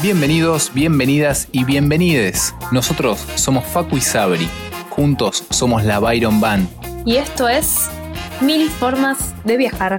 [0.00, 2.54] Bienvenidos, bienvenidas y bienvenides.
[2.70, 4.48] Nosotros somos Facu y Sabri.
[4.90, 6.68] Juntos somos la Byron Band.
[7.04, 7.90] Y esto es
[8.40, 9.98] Mil Formas de Viajar.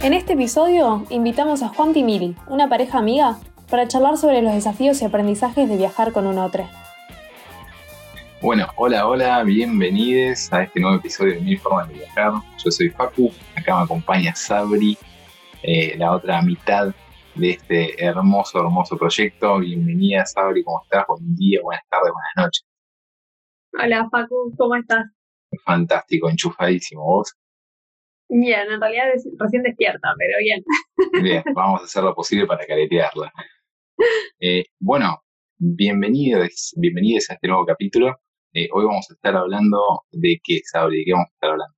[0.00, 3.38] En este episodio invitamos a Juan y Mili, una pareja amiga,
[3.68, 6.64] para charlar sobre los desafíos y aprendizajes de viajar con un otro.
[8.40, 12.34] Bueno, hola, hola, bienvenidos a este nuevo episodio de Mil Formas de Viajar.
[12.62, 14.96] Yo soy Facu, acá me acompaña Sabri,
[15.66, 16.94] eh, la otra mitad
[17.34, 19.60] de este hermoso, hermoso proyecto.
[19.60, 21.06] Bienvenida, Sabri, ¿cómo estás?
[21.08, 22.66] Buen día, buenas tardes, buenas noches.
[23.72, 25.06] Hola, Facu, ¿cómo estás?
[25.64, 27.02] Fantástico, enchufadísimo.
[27.02, 27.34] ¿Vos?
[28.28, 29.04] Bien, en realidad
[29.38, 30.62] recién despierta, pero bien.
[31.22, 33.32] Bien, vamos a hacer lo posible para caretearla.
[34.40, 35.22] Eh, bueno,
[35.56, 38.14] bienvenidos, bienvenidos a este nuevo capítulo.
[38.52, 39.78] Eh, hoy vamos a estar hablando
[40.12, 41.74] de qué, Sabri, de qué vamos a estar hablando.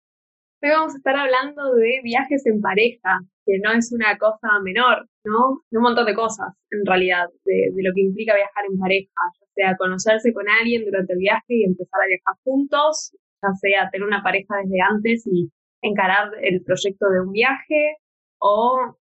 [0.61, 5.09] Hoy vamos a estar hablando de viajes en pareja, que no es una cosa menor,
[5.25, 5.63] ¿no?
[5.71, 9.77] Un montón de cosas, en realidad, de, lo que implica viajar en pareja, ya sea
[9.77, 14.23] conocerse con alguien durante el viaje y empezar a viajar juntos, ya sea tener una
[14.23, 15.49] pareja desde antes y
[15.81, 17.97] encarar el proyecto de un viaje,
[18.39, 18.97] o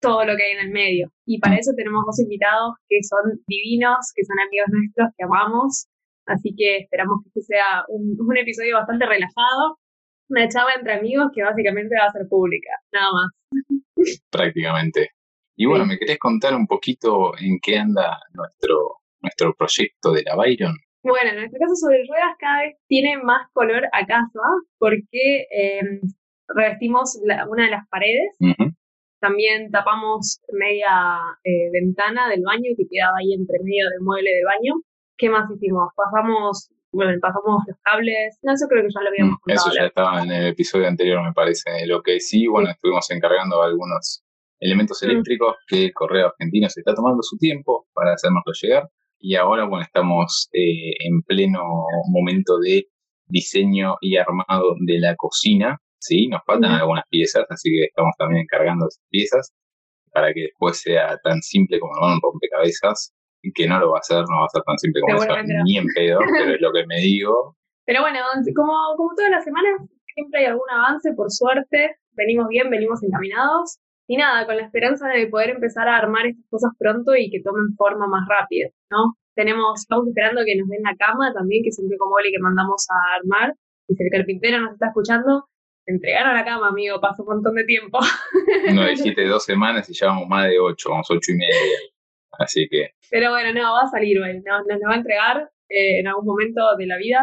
[0.00, 1.12] todo lo que hay en el medio.
[1.24, 5.86] Y para eso tenemos dos invitados que son divinos, que son amigos nuestros, que amamos.
[6.26, 9.78] Así que esperamos que este sea un episodio bastante relajado
[10.28, 14.16] una charla entre amigos que básicamente va a ser pública, nada más.
[14.30, 15.10] Prácticamente.
[15.56, 20.36] Y bueno, ¿me querés contar un poquito en qué anda nuestro, nuestro proyecto de la
[20.36, 20.76] Byron?
[21.02, 24.40] Bueno, en nuestro caso sobre ruedas cada vez tiene más color acaso,
[24.78, 26.00] porque em,
[26.48, 27.18] revestimos
[27.48, 28.36] una de las paredes,
[29.20, 30.90] también tapamos media
[31.42, 34.74] eh, ventana del baño que quedaba ahí entre medio del mueble del baño.
[35.16, 35.88] ¿Qué más hicimos?
[35.96, 39.86] Pasamos bueno, pasamos los cables, no, eso creo que ya lo habíamos mm, Eso ya
[39.86, 41.86] estaba en el episodio anterior, me parece.
[41.86, 44.24] Lo que sí, bueno, estuvimos encargando algunos
[44.58, 45.04] elementos mm.
[45.06, 48.88] eléctricos que el Correo Argentino se está tomando su tiempo para hacérnoslo llegar.
[49.18, 51.60] Y ahora, bueno, estamos eh, en pleno
[52.10, 52.86] momento de
[53.28, 55.78] diseño y armado de la cocina.
[55.98, 59.52] Sí, nos faltan algunas piezas, así que estamos también encargando esas piezas
[60.12, 63.12] para que después sea tan simple como un rompecabezas
[63.54, 65.78] que no lo va a hacer, no va a ser tan simple como eso, ni
[65.78, 67.56] en pedo, pero es lo que me digo.
[67.84, 68.18] Pero bueno,
[68.54, 69.80] como, como todas las semanas,
[70.14, 73.78] siempre hay algún avance, por suerte, venimos bien, venimos encaminados.
[74.08, 77.42] Y nada, con la esperanza de poder empezar a armar estas cosas pronto y que
[77.42, 79.14] tomen forma más rápido, ¿no?
[79.34, 82.86] Tenemos, estamos esperando que nos den la cama también, que siempre como el que mandamos
[82.88, 83.54] a armar.
[83.88, 85.48] Y si el carpintero nos está escuchando,
[85.86, 87.98] entregaron la cama, amigo, pasó un montón de tiempo.
[88.72, 91.78] No dijiste dos semanas y llevamos más de ocho, vamos ocho y media.
[92.32, 92.90] Así que.
[93.10, 96.26] Pero bueno, no, va a salir, nos, nos lo va a entregar eh, en algún
[96.26, 97.20] momento de la vida,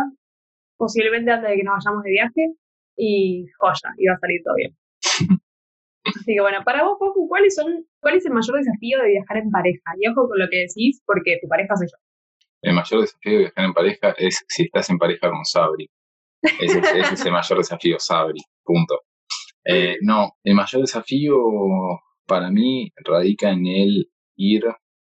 [0.77, 2.53] posiblemente antes de que nos vayamos de viaje,
[2.95, 4.75] y joya, y va a salir todo bien.
[6.05, 9.37] Así que bueno, para vos, Poku, ¿cuáles son, ¿cuál es el mayor desafío de viajar
[9.37, 9.81] en pareja?
[9.99, 11.97] Y ojo con lo que decís, porque tu pareja soy yo.
[12.61, 15.89] El mayor desafío de viajar en pareja es si estás en pareja con Sabri.
[16.59, 18.41] Ese, es el mayor desafío, Sabri.
[18.63, 19.01] Punto.
[19.65, 21.37] Eh, no, el mayor desafío
[22.27, 24.63] para mí radica en el ir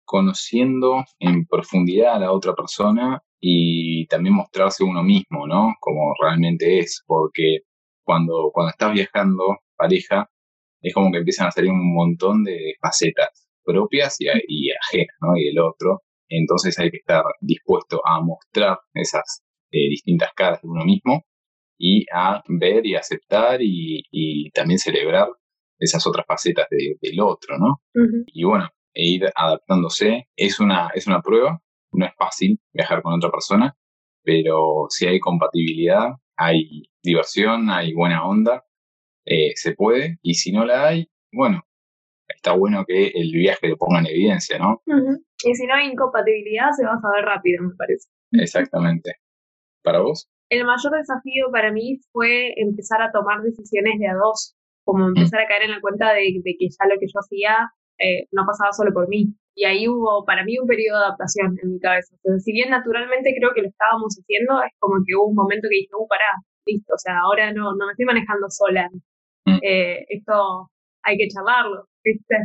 [0.08, 5.74] conociendo en profundidad a la otra persona y también mostrarse uno mismo, ¿no?
[5.82, 7.60] Como realmente es, porque
[8.04, 10.30] cuando, cuando estás viajando pareja,
[10.82, 14.28] es como que empiezan a salir un montón de facetas propias y,
[14.72, 15.36] ajenas, ¿no?
[15.36, 16.04] Y del otro.
[16.30, 21.26] Entonces hay que estar dispuesto a mostrar esas eh, distintas caras de uno mismo
[21.78, 25.28] y a ver y aceptar y, también celebrar
[25.78, 27.82] esas otras facetas del otro, ¿no?
[28.34, 30.28] Y bueno, e ir adaptándose.
[30.36, 31.62] Es una, es una prueba,
[31.92, 33.76] no es fácil viajar con otra persona,
[34.24, 38.66] pero si hay compatibilidad, hay diversión, hay buena onda,
[39.26, 41.64] eh, se puede, y si no la hay, bueno,
[42.28, 44.82] está bueno que el viaje lo ponga en evidencia, ¿no?
[45.44, 48.10] Y si no hay incompatibilidad, se va a saber rápido, me parece.
[48.32, 49.16] Exactamente.
[49.84, 50.30] ¿Para vos?
[50.50, 54.56] El mayor desafío para mí fue empezar a tomar decisiones de a dos,
[54.86, 55.18] como mm.
[55.18, 58.28] empezar a caer en la cuenta de, de que ya lo que yo hacía eh,
[58.32, 59.34] no pasaba solo por mí.
[59.56, 62.14] Y ahí hubo para mí un periodo de adaptación en mi cabeza.
[62.16, 65.68] Entonces, si bien naturalmente creo que lo estábamos haciendo, es como que hubo un momento
[65.70, 68.90] que dije, uh, pará, listo, o sea, ahora no, no me estoy manejando sola.
[69.46, 69.60] Mm.
[69.64, 70.70] Eh, esto
[71.04, 72.36] hay que charlarlo, ¿viste?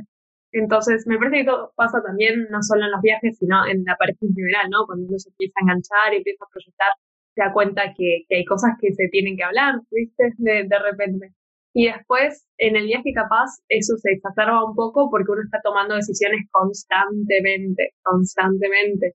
[0.53, 3.97] Entonces, me parece que esto pasa también no solo en los viajes, sino en la
[3.97, 4.87] pareja en general, ¿no?
[4.87, 6.93] Cuando uno se empieza a enganchar y empieza a proyectar,
[7.35, 10.33] se da cuenta que, que hay cosas que se tienen que hablar, ¿viste?
[10.39, 11.33] De, de repente.
[11.75, 15.95] Y después, en el viaje capaz, eso se exacerba un poco porque uno está tomando
[15.95, 19.15] decisiones constantemente, constantemente.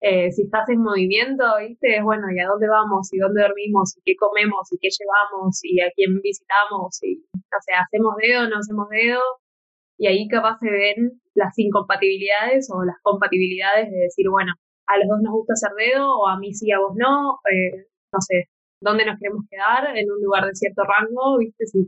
[0.00, 2.00] Eh, si estás en movimiento, ¿viste?
[2.02, 3.12] Bueno, ¿y a dónde vamos?
[3.12, 3.96] ¿Y dónde dormimos?
[3.98, 4.72] ¿Y qué comemos?
[4.72, 5.60] ¿Y qué llevamos?
[5.62, 6.98] ¿Y a quién visitamos?
[7.02, 9.20] ¿Y, o sea, hacemos dedo, no hacemos dedo?
[9.98, 14.52] y ahí capaz se ven las incompatibilidades o las compatibilidades de decir, bueno,
[14.86, 17.86] a los dos nos gusta hacer dedo o a mí sí, a vos no, eh,
[18.12, 18.48] no sé,
[18.80, 21.66] dónde nos queremos quedar, en un lugar de cierto rango, ¿viste?
[21.66, 21.86] Si,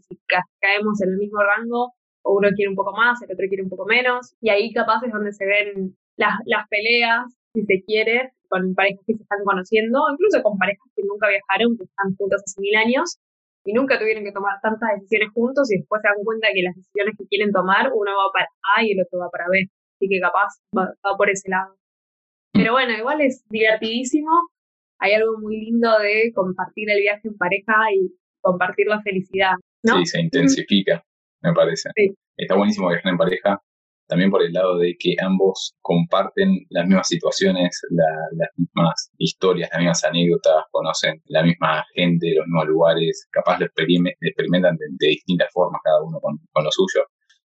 [0.60, 1.92] caemos en el mismo rango,
[2.22, 5.02] o uno quiere un poco más, el otro quiere un poco menos, y ahí capaz
[5.04, 9.44] es donde se ven las, las peleas, si se quiere, con parejas que se están
[9.44, 13.18] conociendo, incluso con parejas que nunca viajaron, que están juntas hace mil años,
[13.64, 16.74] y nunca tuvieron que tomar tantas decisiones juntos y después se dan cuenta que las
[16.74, 19.68] decisiones que quieren tomar, uno va para A y el otro va para B.
[19.96, 21.76] Así que capaz va, por ese lado.
[22.52, 24.30] Pero bueno, igual es divertidísimo.
[25.00, 29.54] Hay algo muy lindo de compartir el viaje en pareja y compartir la felicidad.
[29.82, 29.98] ¿no?
[29.98, 31.02] Sí, se intensifica,
[31.42, 31.90] me parece.
[32.36, 33.60] Está buenísimo viajar en pareja
[34.10, 39.78] también por el lado de que ambos comparten las mismas situaciones, las mismas historias, las
[39.78, 45.80] mismas anécdotas, conocen la misma gente, los mismos lugares, capaz lo experimentan de, distintas formas
[45.84, 47.06] cada uno con, lo suyo,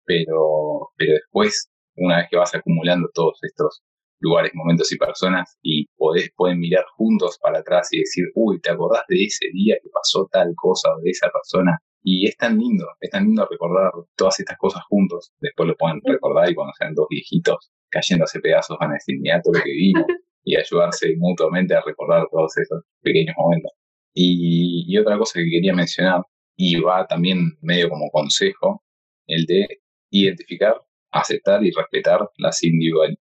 [0.06, 3.84] pero, pero después, una vez que vas acumulando todos estos
[4.20, 8.72] lugares, momentos y personas y podés, pueden mirar juntos para atrás y decir, uy, ¿te
[8.72, 11.78] acordás de ese día que pasó tal cosa o de esa persona?
[12.04, 15.34] Y es tan lindo, es tan lindo recordar todas estas cosas juntos.
[15.40, 19.42] Después lo pueden recordar y cuando sean dos viejitos cayéndose pedazos van a decir, mira
[19.42, 20.06] todo lo que vimos
[20.44, 23.72] y ayudarse mutuamente a recordar todos esos pequeños momentos.
[24.14, 26.22] Y, y otra cosa que quería mencionar,
[26.56, 28.84] y va también medio como consejo,
[29.28, 29.68] el de
[30.10, 30.76] identificar,
[31.12, 32.58] aceptar y respetar las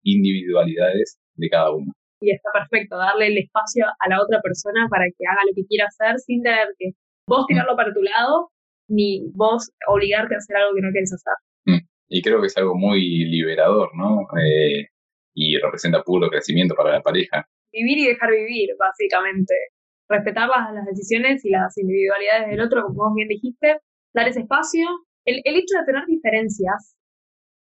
[0.04, 1.92] individualidades de cada uno.
[2.20, 5.66] Y está perfecto, darle el espacio a la otra persona para que haga lo que
[5.66, 6.92] quiera hacer sin tener que
[7.26, 8.50] vos tirarlo para tu lado
[8.88, 11.34] ni vos obligarte a hacer algo que no quieres hacer.
[11.66, 11.86] Mm.
[12.08, 14.20] Y creo que es algo muy liberador, ¿no?
[14.38, 14.88] Eh,
[15.34, 17.46] y representa puro crecimiento para la pareja.
[17.72, 19.54] Vivir y dejar vivir, básicamente.
[20.08, 23.78] Respetar las, decisiones y las individualidades del otro, como vos bien dijiste,
[24.14, 24.86] dar ese espacio.
[25.24, 26.94] El, el hecho de tener diferencias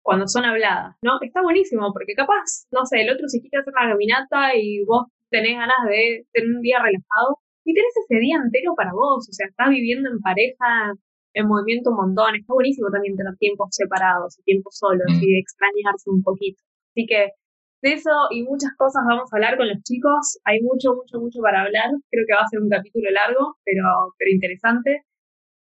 [0.05, 1.17] cuando son habladas, ¿no?
[1.19, 5.09] Está buenísimo, porque capaz, no sé, el otro si quiere hacer una caminata y vos
[5.31, 9.33] tenés ganas de tener un día relajado, y tenés ese día entero para vos, o
[9.33, 10.93] sea, estás viviendo en pareja,
[11.33, 15.23] en movimiento un montón, está buenísimo también tener tiempos separados y tiempos solos mm.
[15.23, 16.61] y de extrañarse un poquito.
[16.93, 17.33] Así que
[17.81, 21.41] de eso y muchas cosas vamos a hablar con los chicos, hay mucho, mucho, mucho
[21.41, 25.01] para hablar, creo que va a ser un capítulo largo, pero, pero interesante.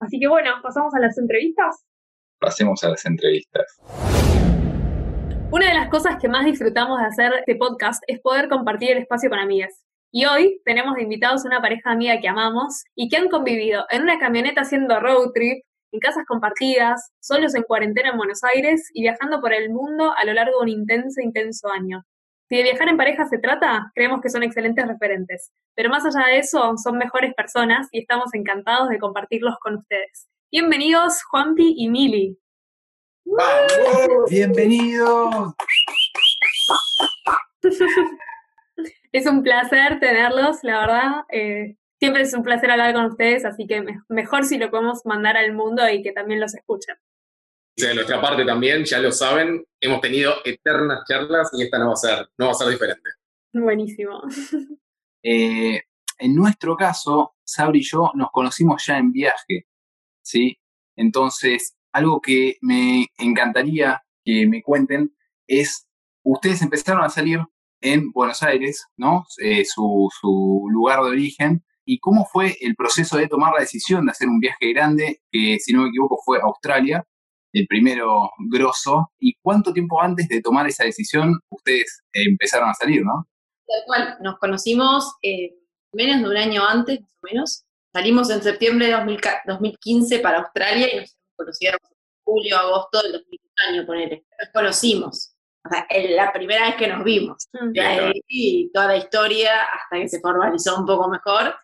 [0.01, 1.89] Así que bueno, pasamos a las entrevistas.
[2.39, 4.18] Pasemos a las entrevistas.
[5.51, 8.99] Una de las cosas que más disfrutamos de hacer este podcast es poder compartir el
[8.99, 9.83] espacio con amigas.
[10.13, 14.03] Y hoy tenemos de invitados una pareja amiga que amamos y que han convivido en
[14.03, 19.01] una camioneta haciendo road trip, en casas compartidas, solos en cuarentena en Buenos Aires y
[19.01, 22.03] viajando por el mundo a lo largo de un intenso, intenso año.
[22.51, 25.51] Si de viajar en pareja se trata, creemos que son excelentes referentes.
[25.75, 30.29] Pero más allá de eso, son mejores personas y estamos encantados de compartirlos con ustedes.
[30.53, 32.39] Bienvenidos, Juanpi y Mili.
[34.31, 35.55] Bienvenidos.
[39.13, 41.13] Es un placer tenerlos, la verdad.
[41.31, 45.37] Eh, siempre es un placer hablar con ustedes, así que mejor si lo podemos mandar
[45.37, 46.97] al mundo y que también los escuchen.
[47.77, 51.93] De nuestra parte también, ya lo saben, hemos tenido eternas charlas y esta no va
[51.93, 53.11] a ser, no va a ser diferente.
[53.53, 54.23] Buenísimo.
[55.21, 55.83] Eh,
[56.19, 59.67] en nuestro caso, Sabri y yo nos conocimos ya en viaje,
[60.23, 60.57] ¿sí?
[60.95, 65.15] Entonces, algo que me encantaría que me cuenten
[65.47, 65.87] es,
[66.23, 67.41] ustedes empezaron a salir
[67.81, 69.27] en Buenos Aires, ¿no?
[69.43, 70.11] Eh, su,
[70.71, 71.65] lugar de origen.
[71.85, 75.59] ¿Y cómo fue el proceso de tomar la decisión de hacer un viaje grande, que
[75.59, 77.03] si no me equivoco fue Australia,
[77.53, 79.11] el primero grosso?
[79.19, 83.27] ¿Y cuánto tiempo antes de tomar esa decisión ustedes empezaron a salir, no?
[83.67, 85.55] Tal cual, nos conocimos eh,
[85.93, 87.65] menos de un año antes, más o menos.
[87.95, 93.49] Salimos en septiembre de 2015 para Australia y nos conocimos en julio, agosto del 2015
[93.69, 94.25] año, ponele.
[94.39, 97.49] Nos conocimos o sea, la primera vez que nos vimos.
[98.29, 101.55] Y toda la historia hasta que se formalizó un poco mejor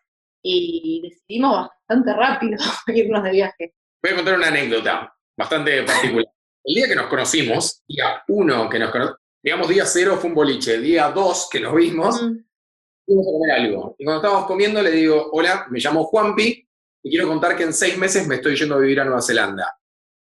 [0.43, 3.75] y decidimos bastante rápido irnos de viaje.
[4.02, 6.26] Voy a contar una anécdota bastante particular.
[6.64, 10.35] El día que nos conocimos, día uno que nos conocimos, digamos día cero fue un
[10.35, 13.97] boliche, día dos que nos vimos, fuimos a comer algo.
[13.99, 16.63] Y cuando estábamos comiendo le digo, hola, me llamo Juanpi
[17.04, 19.76] y quiero contar que en seis meses me estoy yendo a vivir a Nueva Zelanda.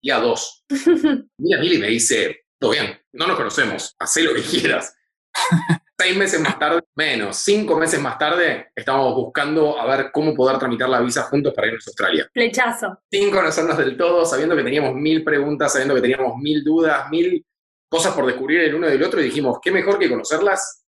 [0.01, 0.65] Día dos.
[1.39, 4.93] Mira, Mili me dice, todo bien, no nos conocemos, haz lo que quieras.
[5.97, 10.59] Seis meses más tarde, menos, cinco meses más tarde, estábamos buscando a ver cómo poder
[10.59, 12.29] tramitar la visa juntos para irnos a Australia.
[12.33, 12.99] Flechazo.
[13.09, 17.45] Sin conocernos del todo, sabiendo que teníamos mil preguntas, sabiendo que teníamos mil dudas, mil
[17.89, 20.85] cosas por descubrir el uno del otro, y dijimos, qué mejor que conocerlas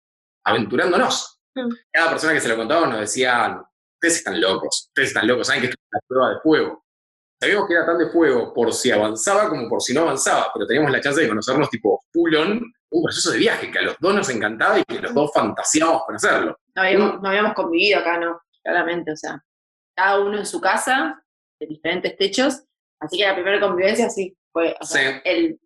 [0.46, 1.42] aventurándonos.
[1.54, 1.70] Mm.
[1.92, 3.62] Cada persona que se lo contaba nos decía,
[4.04, 6.84] ustedes están locos, ustedes están locos, saben que esto es una prueba de fuego
[7.42, 10.66] sabíamos que era tan de fuego por si avanzaba como por si no avanzaba, pero
[10.66, 13.98] teníamos la chance de conocernos tipo full on, un proceso de viaje que a los
[14.00, 16.58] dos nos encantaba y que los dos fantaseábamos con hacerlo.
[16.74, 19.44] No habíamos, no habíamos convivido acá, no, claramente, o sea,
[19.94, 21.22] cada uno en su casa,
[21.60, 22.64] de diferentes techos,
[23.02, 25.22] así que la primera convivencia sí fue o sea, Sí.
[25.26, 25.60] el,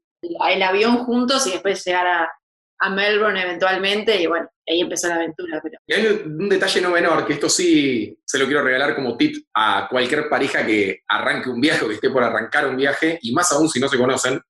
[0.50, 2.32] el avión juntos y después llegar a,
[2.80, 6.92] a Melbourne eventualmente, y bueno, ahí empezó la aventura, pero Y hay un detalle no
[6.92, 11.50] menor, que esto sí se lo quiero regalar como tip a cualquier pareja que arranque
[11.50, 13.98] un viaje o que esté por arrancar un viaje, y más aún si no se
[13.98, 14.42] conocen,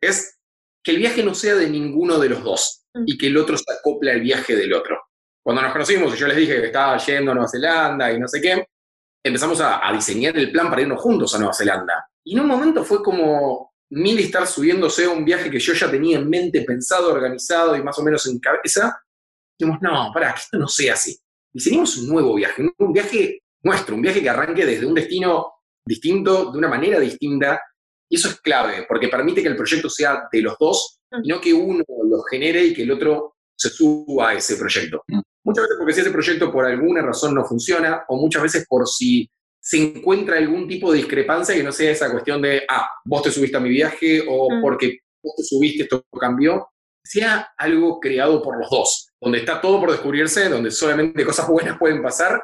[0.00, 0.38] es
[0.82, 3.04] que el viaje no sea de ninguno de los dos Mm.
[3.06, 4.96] y que el otro se acople al viaje del otro.
[5.42, 8.28] Cuando nos conocimos y yo les dije que estaba yendo a Nueva Zelanda y no
[8.28, 8.66] sé qué,
[9.22, 12.08] empezamos a, a diseñar el plan para irnos juntos a Nueva Zelanda.
[12.24, 15.90] Y en un momento fue como Mili estar subiéndose a un viaje que yo ya
[15.90, 19.03] tenía en mente, pensado, organizado y más o menos en cabeza.
[19.58, 21.16] Dijimos, no, para, que esto no sea así.
[21.52, 25.52] Diseñemos un nuevo viaje, un- viaje nuestro, un viaje que arranque desde un destino
[25.86, 27.60] distinto, de una manera distinta.
[28.10, 31.40] Y eso es clave, porque permite que el proyecto sea de los dos y no
[31.40, 35.02] que uno lo genere y que el otro se suba a ese proyecto.
[35.06, 35.20] Mm.
[35.44, 38.86] Muchas veces porque si ese proyecto por alguna razón no funciona, o muchas veces por
[38.88, 39.28] si
[39.62, 43.30] se encuentra algún tipo de discrepancia que no sea esa cuestión de, ah, vos te
[43.30, 44.60] subiste a mi viaje, o Mm.
[44.62, 46.68] porque vos te subiste, esto cambió,
[47.02, 51.78] sea algo creado por los dos, donde está todo por descubrirse, donde solamente cosas buenas
[51.78, 52.40] pueden pasar,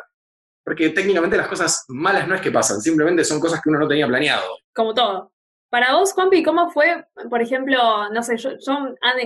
[0.65, 3.87] porque técnicamente las cosas malas no es que pasan, simplemente son cosas que uno no
[3.87, 4.43] tenía planeado.
[4.75, 5.33] como todo.
[5.69, 8.51] Para vos, Juanpi, ¿cómo fue, por ejemplo, no sé, yo,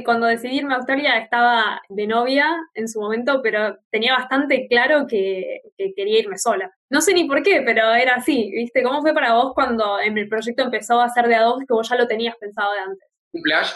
[0.04, 5.06] cuando decidí irme a Australia estaba de novia en su momento, pero tenía bastante claro
[5.06, 6.70] que, que quería irme sola.
[6.90, 8.82] No sé ni por qué, pero era así, ¿viste?
[8.82, 11.72] ¿Cómo fue para vos cuando en el proyecto empezó a ser de a dos que
[11.72, 13.08] vos ya lo tenías pensado de antes?
[13.32, 13.72] un flash,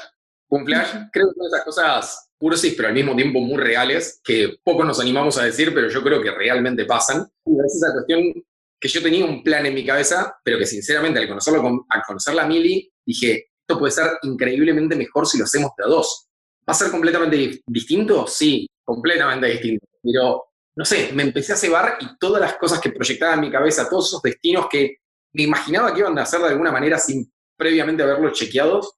[0.51, 4.59] un flash, creo que son esas cosas cursis, pero al mismo tiempo muy reales, que
[4.63, 7.27] pocos nos animamos a decir, pero yo creo que realmente pasan.
[7.45, 8.33] Y es esa cuestión
[8.81, 12.03] que yo tenía un plan en mi cabeza, pero que sinceramente al conocerlo con, al
[12.07, 16.29] conocerla a Mili, dije, esto puede ser increíblemente mejor si lo hacemos de a dos.
[16.69, 18.27] ¿Va a ser completamente di- distinto?
[18.27, 19.87] Sí, completamente distinto.
[20.03, 20.45] Pero,
[20.77, 23.89] no sé, me empecé a cebar y todas las cosas que proyectaba en mi cabeza,
[23.89, 24.99] todos esos destinos que
[25.33, 28.95] me imaginaba que iban a hacer de alguna manera sin previamente haberlos chequeados,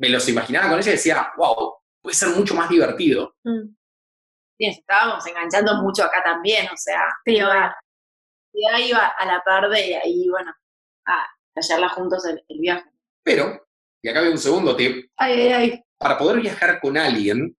[0.00, 3.34] me los imaginaba con ella y decía, wow, puede ser mucho más divertido.
[3.44, 3.74] Mm,
[4.58, 7.74] sí, estábamos enganchando mucho acá también, o sea, Sí, iba- obvio.
[8.54, 10.52] y ahí iba a la par de ahí, bueno,
[11.06, 12.90] a hallarla juntos el, el viaje.
[13.24, 13.66] Pero,
[14.02, 15.84] y acá hay un segundo tip, Ay, ay, ay.
[15.98, 17.56] para poder viajar con alguien,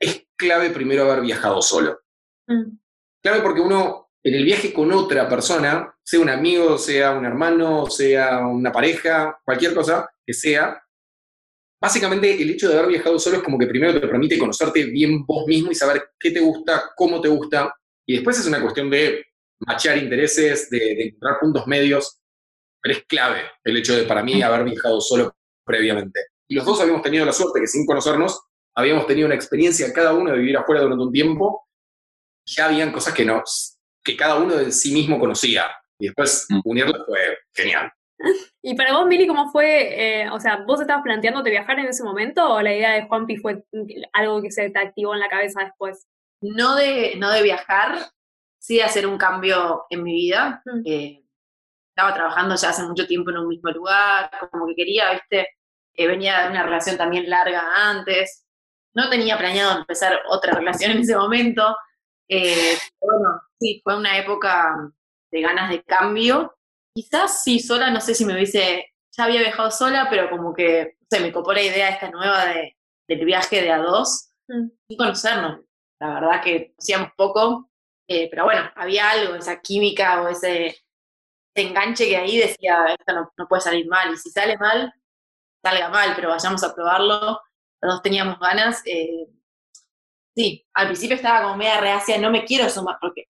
[0.00, 2.00] es clave primero haber viajado solo.
[2.48, 2.78] Mm,
[3.22, 7.84] Clave porque uno, en el viaje con otra persona, sea un amigo, sea un hermano,
[7.86, 10.82] sea una pareja, cualquier cosa que sea,
[11.80, 15.24] básicamente el hecho de haber viajado solo es como que primero te permite conocerte bien
[15.24, 17.74] vos mismo y saber qué te gusta, cómo te gusta,
[18.06, 19.24] y después es una cuestión de
[19.60, 22.20] machear intereses, de, de encontrar puntos medios,
[22.82, 25.34] pero es clave el hecho de para mí haber viajado solo
[25.64, 26.20] previamente.
[26.48, 28.40] Y los dos habíamos tenido la suerte que sin conocernos,
[28.74, 31.68] habíamos tenido una experiencia cada uno de vivir afuera durante un tiempo,
[32.46, 35.66] ya habían cosas que, nos, que cada uno de sí mismo conocía.
[35.98, 36.60] Y después Mm.
[36.64, 37.18] unirlas fue
[37.54, 37.92] genial.
[38.62, 40.22] Y para vos, Mili, ¿cómo fue?
[40.22, 43.36] eh, o sea, ¿vos estabas planteándote viajar en ese momento o la idea de Juanpi
[43.38, 43.64] fue
[44.12, 46.06] algo que se te activó en la cabeza después?
[46.42, 47.96] No de, no de viajar,
[48.58, 50.62] sí de hacer un cambio en mi vida.
[50.66, 50.82] Mm.
[50.84, 51.24] Eh,
[51.96, 55.48] estaba trabajando ya hace mucho tiempo en un mismo lugar, como que quería, viste,
[55.94, 58.46] Eh, venía de una relación también larga antes.
[58.94, 61.76] No tenía planeado empezar otra relación en ese momento.
[62.28, 64.90] Pero bueno, sí, fue una época
[65.32, 66.54] de ganas de cambio.
[67.02, 68.84] Quizás sí, sola, no sé si me hubiese,
[69.16, 72.76] ya había viajado sola, pero como que, sé, me copó la idea esta nueva de,
[73.08, 74.68] del viaje de a dos, Mm.
[74.88, 75.60] sin conocernos.
[76.00, 77.70] La verdad que hacíamos poco,
[78.08, 83.12] eh, pero bueno, había algo, esa química o ese, ese enganche que ahí decía, esto
[83.14, 84.92] no, no puede salir mal, y si sale mal,
[85.64, 87.40] salga mal, pero vayamos a probarlo.
[87.82, 88.82] Los dos teníamos ganas.
[88.86, 89.26] eh,
[90.36, 93.26] sí, al principio estaba como media reacia, no me quiero sumar, porque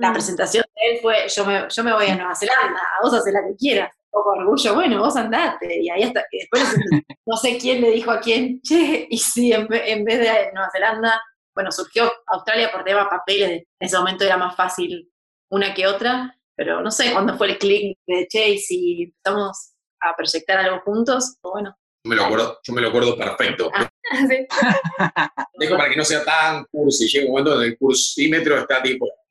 [0.00, 0.14] la Mm.
[0.14, 3.40] presentación de él fue, yo me, yo me voy a Nueva Zelanda, vos haces la
[3.46, 3.94] que quieras.
[4.10, 5.80] Poco de orgullo, bueno, vos andate.
[5.82, 6.62] Y ahí hasta que después
[7.26, 10.52] no sé quién le dijo a quién, che, y sí, en, ve- en vez de
[10.52, 11.22] Nueva Zelanda,
[11.54, 15.08] bueno, surgió Australia por tema papeles, en ese momento era más fácil
[15.50, 19.74] una que otra, pero no sé cuándo fue el clic de che, y si empezamos
[20.00, 23.70] a proyectar algo juntos, pues bueno, Yo me lo acuerdo, yo me lo acuerdo perfecto.
[24.10, 24.46] Sí.
[25.58, 27.06] Dejo para que no sea tan cursi.
[27.08, 29.06] Llega un momento donde el cursímetro está tipo.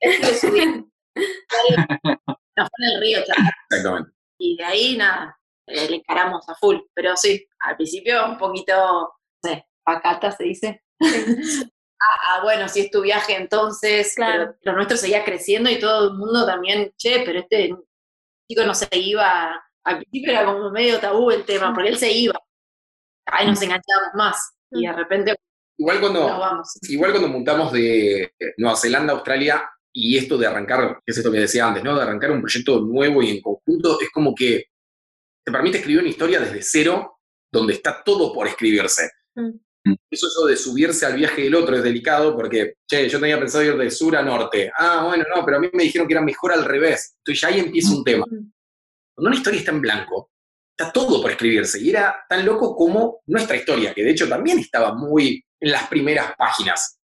[2.56, 3.52] Nos fue en el río, chaval.
[3.70, 4.10] Exactamente.
[4.38, 6.76] Y de ahí, nada, eh, le encaramos a full.
[6.94, 10.82] Pero sí, al principio un poquito, no sé, pacata se dice.
[11.00, 14.54] ah, ah, bueno, si es tu viaje entonces, Claro.
[14.62, 17.74] pero lo nuestro seguía creciendo y todo el mundo también, che, pero este
[18.48, 22.10] chico no se iba Al principio era como medio tabú el tema, porque él se
[22.10, 22.38] iba.
[23.26, 24.52] Ahí nos enganchábamos más.
[24.72, 25.34] Y de repente
[25.80, 26.78] Igual cuando, vamos.
[26.90, 31.32] igual cuando montamos de Nueva Zelanda a Australia y esto de arrancar, que es esto
[31.32, 31.96] que decía antes, ¿no?
[31.96, 34.66] De arrancar un proyecto nuevo y en conjunto, es como que
[35.42, 39.10] te permite escribir una historia desde cero, donde está todo por escribirse.
[39.34, 39.94] Mm.
[40.10, 43.64] Eso, eso de subirse al viaje del otro es delicado porque, che, yo tenía pensado
[43.64, 44.70] ir de sur a norte.
[44.76, 47.14] Ah, bueno, no, pero a mí me dijeron que era mejor al revés.
[47.20, 48.26] Entonces ya ahí empieza un tema.
[48.26, 48.52] Mm.
[49.14, 50.30] Cuando una historia está en blanco,
[50.80, 51.80] está todo por escribirse.
[51.80, 55.86] Y era tan loco como nuestra historia, que de hecho también estaba muy en las
[55.88, 56.98] primeras páginas.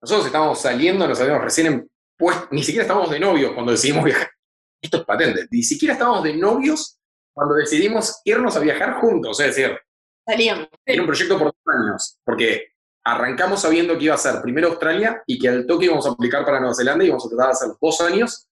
[0.00, 4.30] Nosotros estábamos saliendo, nos habíamos recién puesto, ni siquiera estábamos de novios cuando decidimos viajar.
[4.80, 5.46] Esto es patente.
[5.50, 6.98] Ni siquiera estábamos de novios
[7.34, 9.40] cuando decidimos irnos a viajar juntos.
[9.40, 9.76] Es decir,
[10.24, 10.68] Salíamos.
[10.84, 15.22] era un proyecto por dos años, porque arrancamos sabiendo que iba a ser primero Australia
[15.26, 17.52] y que al toque íbamos a aplicar para Nueva Zelanda y íbamos a tratar de
[17.52, 18.48] hacer dos años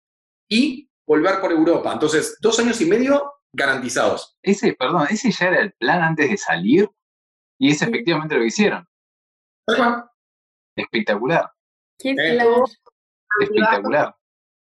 [0.49, 1.93] y volver por Europa.
[1.93, 4.37] Entonces, dos años y medio garantizados.
[4.43, 6.91] Ese, perdón, ese ya era el plan antes de salir
[7.59, 8.87] y es efectivamente lo que hicieron.
[10.77, 11.51] Espectacular,
[11.99, 12.39] Qué Eh,
[13.41, 14.15] espectacular.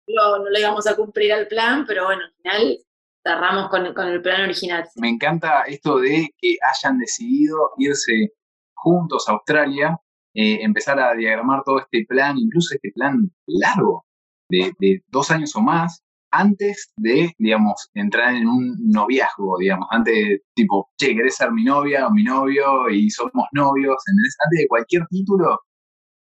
[0.07, 2.77] No, no le íbamos a cumplir al plan, pero bueno, al final
[3.25, 4.87] cerramos con, con el plan original.
[4.95, 8.33] Me encanta esto de que hayan decidido irse
[8.75, 9.97] juntos a Australia,
[10.35, 14.05] eh, empezar a diagramar todo este plan, incluso este plan largo,
[14.49, 20.13] de, de dos años o más, antes de, digamos, entrar en un noviazgo, digamos, antes
[20.15, 22.89] de, tipo, che, ¿querés ser mi novia o mi novio?
[22.89, 23.95] Y somos novios.
[24.07, 25.59] Antes de cualquier título,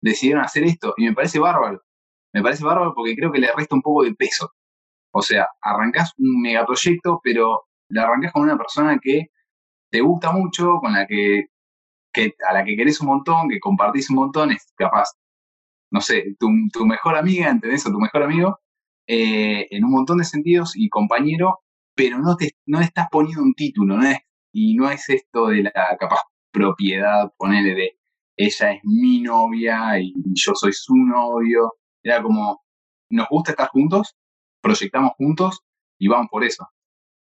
[0.01, 1.81] decidieron hacer esto, y me parece bárbaro.
[2.33, 4.51] Me parece bárbaro porque creo que le resta un poco de peso.
[5.13, 9.27] O sea, arrancás un megaproyecto, pero le arrancás con una persona que
[9.91, 11.47] te gusta mucho, con la que,
[12.13, 15.09] que a la que querés un montón, que compartís un montón, es capaz,
[15.91, 17.85] no sé, tu, tu mejor amiga, ¿entendés?
[17.87, 18.59] O tu mejor amigo,
[19.13, 21.59] eh, en un montón de sentidos y compañero,
[21.93, 24.19] pero no te no estás poniendo un título, ¿no es?
[24.53, 27.97] Y no es esto de la capaz propiedad, ponerle de
[28.37, 31.73] ella es mi novia y yo soy su novio.
[32.01, 32.63] Era como,
[33.09, 34.15] nos gusta estar juntos,
[34.61, 35.59] proyectamos juntos
[35.99, 36.69] y vamos por eso.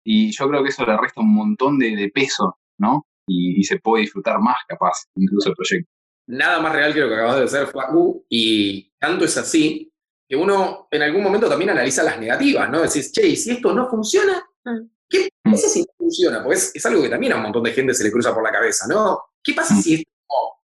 [0.04, 3.08] Y yo creo que eso le resta un montón de, de peso, ¿no?
[3.26, 5.90] Y, y se puede disfrutar más, capaz, incluso el proyecto.
[6.28, 9.94] Nada más real que lo que acabas de hacer, Facu, y tanto es así
[10.30, 12.82] que uno en algún momento también analiza las negativas, ¿no?
[12.82, 14.48] Decís, che, ¿y si esto no funciona?
[14.64, 14.88] Mm.
[15.10, 16.44] ¿Qué pasa si no funciona?
[16.44, 18.44] Porque es, es algo que también a un montón de gente se le cruza por
[18.44, 19.20] la cabeza, ¿no?
[19.44, 19.82] ¿Qué pasa Mm.
[19.82, 20.62] si esto no?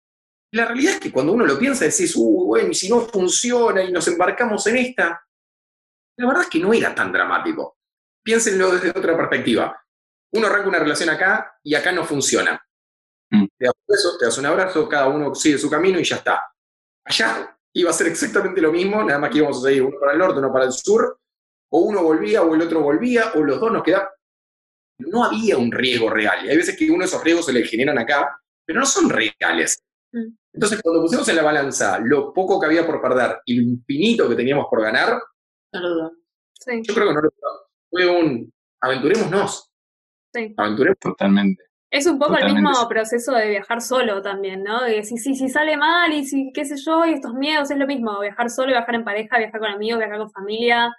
[0.52, 3.82] La realidad es que cuando uno lo piensa decís, uy, bueno, y si no funciona
[3.82, 5.22] y nos embarcamos en esta,
[6.16, 7.76] la verdad es que no era tan dramático.
[8.24, 9.78] Piénsenlo desde otra perspectiva.
[10.32, 12.58] Uno arranca una relación acá y acá no funciona.
[13.30, 13.44] Mm.
[13.58, 16.16] Te das un beso, te das un abrazo, cada uno sigue su camino y ya
[16.16, 16.42] está.
[17.04, 20.12] Allá iba a ser exactamente lo mismo, nada más que íbamos a seguir uno para
[20.12, 21.18] el norte, uno para el sur,
[21.72, 24.08] o uno volvía o el otro volvía, o los dos nos quedaban.
[24.98, 26.44] No había un riesgo real.
[26.44, 29.08] Y hay veces que uno de esos riesgos se le generan acá, pero no son
[29.08, 29.82] reales.
[30.12, 30.34] Mm.
[30.52, 34.28] Entonces, cuando pusimos en la balanza lo poco que había por perder y lo infinito
[34.28, 35.22] que teníamos por ganar,
[35.72, 36.10] No.
[36.52, 37.30] Sí, yo creo que no lo
[37.88, 38.52] fue un
[38.82, 39.70] aventurémonos.
[40.34, 40.54] sí.
[40.56, 40.98] Aventuremos.
[40.98, 41.69] Totalmente.
[41.92, 44.82] Es un poco Totalmente el mismo proceso de viajar solo también, ¿no?
[44.82, 47.78] De si, si, si sale mal y si qué sé yo, y estos miedos es
[47.78, 50.92] lo mismo, viajar solo, viajar en pareja, viajar con amigos, viajar con familia,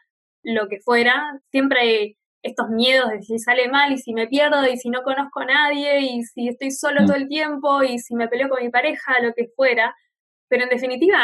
[0.44, 1.40] lo que fuera.
[1.50, 5.02] Siempre hay estos miedos de si sale mal y si me pierdo y si no
[5.04, 7.06] conozco a nadie y si estoy solo Mm.
[7.06, 9.96] todo el tiempo y si me peleo con mi pareja, lo que fuera.
[10.50, 11.20] Pero en definitiva,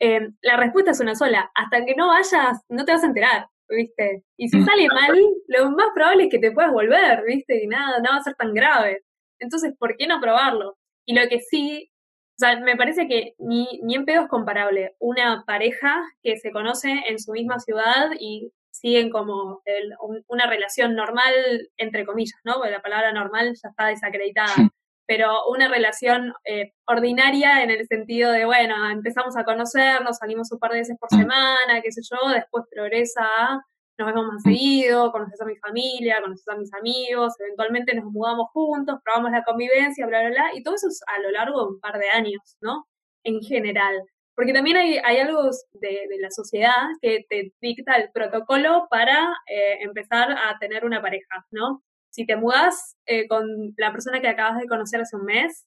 [0.00, 1.48] eh, la respuesta es una sola.
[1.54, 4.24] Hasta que no vayas, no te vas a enterar, ¿viste?
[4.36, 4.64] Y si Mm.
[4.66, 7.62] sale mal, lo más probable es que te puedas volver, ¿viste?
[7.62, 9.02] Y nada, no va a ser tan grave.
[9.42, 10.76] Entonces, ¿por qué no probarlo?
[11.06, 14.94] Y lo que sí, o sea, me parece que ni, ni en pedo es comparable
[14.98, 20.46] una pareja que se conoce en su misma ciudad y siguen como el- un- una
[20.46, 21.34] relación normal,
[21.76, 22.54] entre comillas, ¿no?
[22.54, 24.48] Porque la palabra normal ya está desacreditada.
[24.54, 24.68] Sí.
[25.06, 30.58] Pero una relación eh, ordinaria en el sentido de, bueno, empezamos a conocernos, salimos un
[30.58, 31.18] par de veces por Mm.
[31.18, 33.60] semana, qué sé yo, después progresa a
[33.98, 38.48] nos vemos más seguido, conoces a mi familia, conoces a mis amigos, eventualmente nos mudamos
[38.52, 41.72] juntos, probamos la convivencia, bla, bla, bla, y todo eso es a lo largo de
[41.74, 42.86] un par de años, ¿no?
[43.24, 44.02] En general.
[44.34, 49.34] Porque también hay, hay algo de, de la sociedad que te dicta el protocolo para
[49.46, 51.82] eh, empezar a tener una pareja, ¿no?
[52.10, 55.66] Si te mudas eh, con la persona que acabas de conocer hace un mes,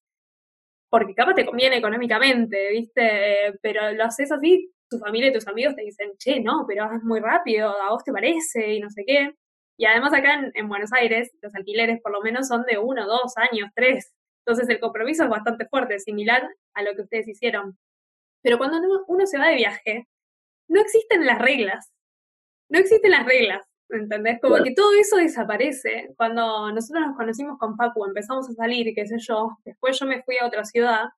[0.90, 3.48] porque capaz te conviene económicamente, ¿viste?
[3.48, 6.92] Eh, pero lo haces así, tu familia y tus amigos te dicen, che, no, pero
[6.94, 9.36] es muy rápido, a vos te parece y no sé qué.
[9.78, 13.06] Y además acá en, en Buenos Aires los alquileres por lo menos son de uno,
[13.06, 14.14] dos años, tres.
[14.46, 17.78] Entonces el compromiso es bastante fuerte, similar a lo que ustedes hicieron.
[18.42, 20.08] Pero cuando uno, uno se va de viaje,
[20.68, 21.92] no existen las reglas.
[22.70, 23.66] No existen las reglas.
[23.90, 24.40] ¿Entendés?
[24.42, 26.14] Como que todo eso desaparece.
[26.18, 30.24] Cuando nosotros nos conocimos con Papu, empezamos a salir, qué sé yo, después yo me
[30.24, 31.10] fui a otra ciudad,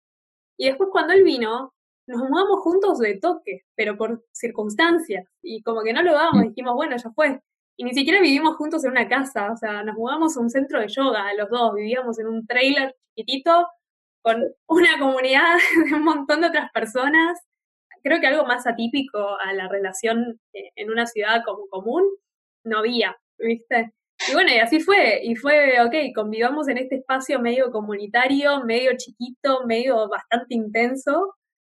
[0.58, 1.74] y después cuando él vino,
[2.08, 6.76] nos mudamos juntos de toque, pero por circunstancias, y como que no lo dábamos, dijimos,
[6.76, 7.42] bueno, ya fue.
[7.78, 10.80] Y ni siquiera vivimos juntos en una casa, o sea, nos mudamos a un centro
[10.80, 13.68] de yoga, los dos, vivíamos en un trailer chiquitito,
[14.22, 15.58] con una comunidad
[15.90, 17.40] de un montón de otras personas.
[18.04, 22.04] Creo que algo más atípico a la relación eh, en una ciudad como común
[22.64, 23.94] no había, ¿viste?
[24.30, 28.92] Y bueno, y así fue, y fue, ok, convivamos en este espacio medio comunitario, medio
[28.98, 31.36] chiquito, medio bastante intenso,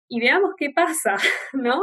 [0.09, 1.17] y veamos qué pasa,
[1.53, 1.83] ¿no?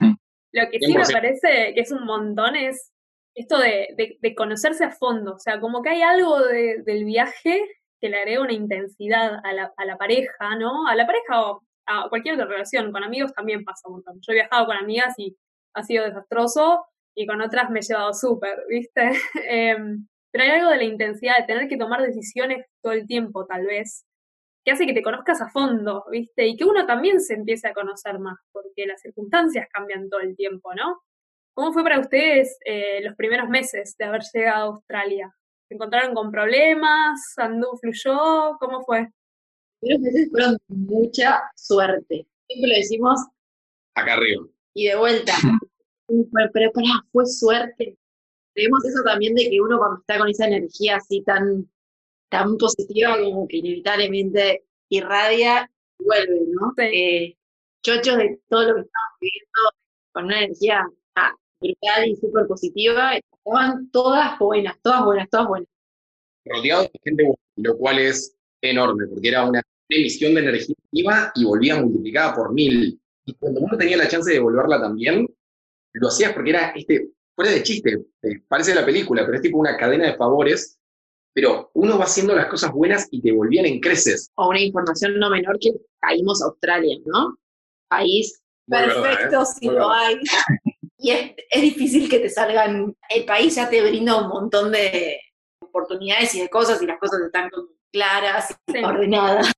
[0.00, 0.14] Mm.
[0.52, 2.92] Lo que sí me parece que es un montón es
[3.34, 7.62] esto de, de, conocerse a fondo, o sea, como que hay algo del viaje
[8.00, 10.88] que le agrega una intensidad a la, a la pareja, ¿no?
[10.88, 14.18] A la pareja o a cualquier otra relación, con amigos también pasa un montón.
[14.20, 15.36] Yo he viajado con amigas y
[15.74, 16.84] ha sido desastroso,
[17.18, 19.10] y con otras me he llevado súper, ¿viste?
[19.48, 23.44] Em, pero hay algo de la intensidad, de tener que tomar decisiones todo el tiempo,
[23.46, 24.04] tal vez,
[24.68, 26.46] que hace que te conozcas a fondo, ¿viste?
[26.46, 30.36] Y que uno también se empiece a conocer más, porque las circunstancias cambian todo el
[30.36, 31.00] tiempo, ¿no?
[31.54, 35.34] ¿Cómo fue para ustedes eh, los primeros meses de haber llegado a Australia?
[35.68, 37.18] ¿Se encontraron con problemas?
[37.38, 38.58] ¿Andú fluyó?
[38.60, 39.08] ¿Cómo fue?
[39.80, 42.26] Los meses fueron mucha suerte.
[42.46, 43.20] Siempre lo decimos.
[43.94, 44.44] Acá arriba.
[44.74, 45.32] Y de vuelta.
[46.06, 46.72] pero, pero
[47.10, 47.96] fue suerte.
[48.52, 51.66] Tenemos eso también de que uno cuando está con esa energía así tan,
[52.28, 56.72] tan positiva como que inevitablemente irradia, vuelve, ¿no?
[56.78, 57.36] Eh,
[57.82, 59.60] chochos de todo lo que estamos viviendo
[60.12, 60.86] con una energía
[61.16, 65.68] ah, brutal y súper positiva, estaban todas buenas, todas buenas, todas buenas.
[66.44, 71.32] Rodeado de gente buena, lo cual es enorme, porque era una emisión de energía iba
[71.34, 73.00] y volvía multiplicada por mil.
[73.24, 75.26] Y cuando uno tenía la chance de devolverla también,
[75.92, 79.58] lo hacías porque era, este, fuera de chiste, eh, parece la película, pero es tipo
[79.58, 80.77] una cadena de favores,
[81.34, 84.30] pero uno va haciendo las cosas buenas y te volvían en creces.
[84.36, 87.36] O una información no menor que caímos a Australia, ¿no?
[87.88, 90.18] País perfecto si lo hay.
[90.98, 95.20] Y es, difícil que te salgan, el país ya te brinda un montón de
[95.60, 97.50] oportunidades y de cosas y las cosas están
[97.92, 99.52] claras y ordenadas.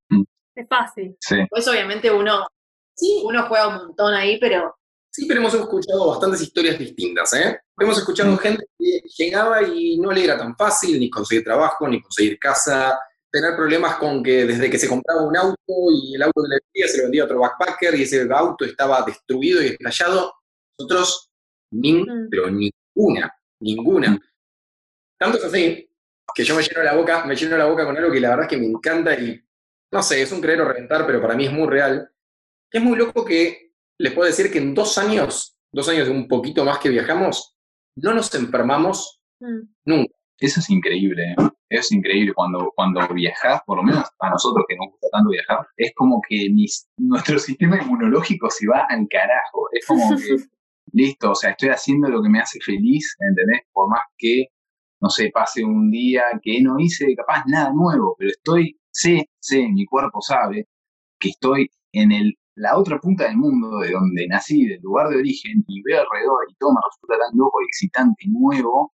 [0.54, 1.16] Es fácil.
[1.48, 2.46] Pues obviamente uno,
[2.94, 3.22] sí.
[3.24, 4.76] uno juega un montón ahí, pero
[5.12, 7.58] Sí, pero hemos escuchado bastantes historias distintas, ¿eh?
[7.78, 12.00] Hemos escuchado gente que llegaba y no le era tan fácil ni conseguir trabajo, ni
[12.00, 12.96] conseguir casa,
[13.30, 15.56] tener problemas con que desde que se compraba un auto
[15.92, 18.64] y el auto que le vendía se lo vendía a otro backpacker y ese auto
[18.64, 20.32] estaba destruido y estallado.
[20.78, 21.30] Nosotros,
[21.72, 22.28] ni, mm.
[22.30, 24.20] pero ninguna, ninguna.
[25.18, 25.90] Tanto es así
[26.32, 28.44] que yo me lleno la boca, me lleno la boca con algo que la verdad
[28.44, 29.42] es que me encanta y
[29.92, 32.08] no sé, es un creer o reventar, pero para mí es muy real.
[32.70, 33.69] Es muy loco que
[34.00, 37.54] les puedo decir que en dos años, dos años de un poquito más que viajamos,
[37.96, 39.60] no nos enfermamos mm.
[39.84, 40.14] nunca.
[40.38, 41.34] Eso es increíble, ¿eh?
[41.68, 42.32] eso es increíble.
[42.32, 46.22] Cuando, cuando viajas, por lo menos a nosotros que nos gusta tanto viajar, es como
[46.26, 46.48] que
[46.96, 49.68] nuestro sistema inmunológico se va al carajo.
[49.72, 50.36] Es como que,
[50.92, 53.66] listo, o sea, estoy haciendo lo que me hace feliz, ¿entendés?
[53.70, 54.46] Por más que,
[55.02, 59.68] no sé, pase un día que no hice capaz nada nuevo, pero estoy, sé, sé,
[59.68, 60.68] mi cuerpo sabe
[61.18, 65.16] que estoy en el la otra punta del mundo, de donde nací, del lugar de
[65.16, 68.92] origen, y veo alrededor y todo me resulta tan loco, excitante y nuevo,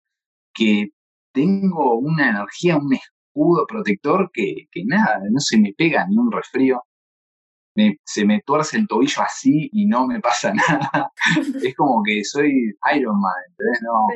[0.55, 0.91] que
[1.33, 6.31] tengo una energía, un escudo protector que, que nada, no se me pega ni un
[6.31, 6.83] resfrío.
[8.05, 11.13] se me tuerce el tobillo así y no me pasa nada.
[11.63, 12.51] es como que soy
[12.95, 13.83] Iron Man, ¿entendés?
[13.83, 14.07] No,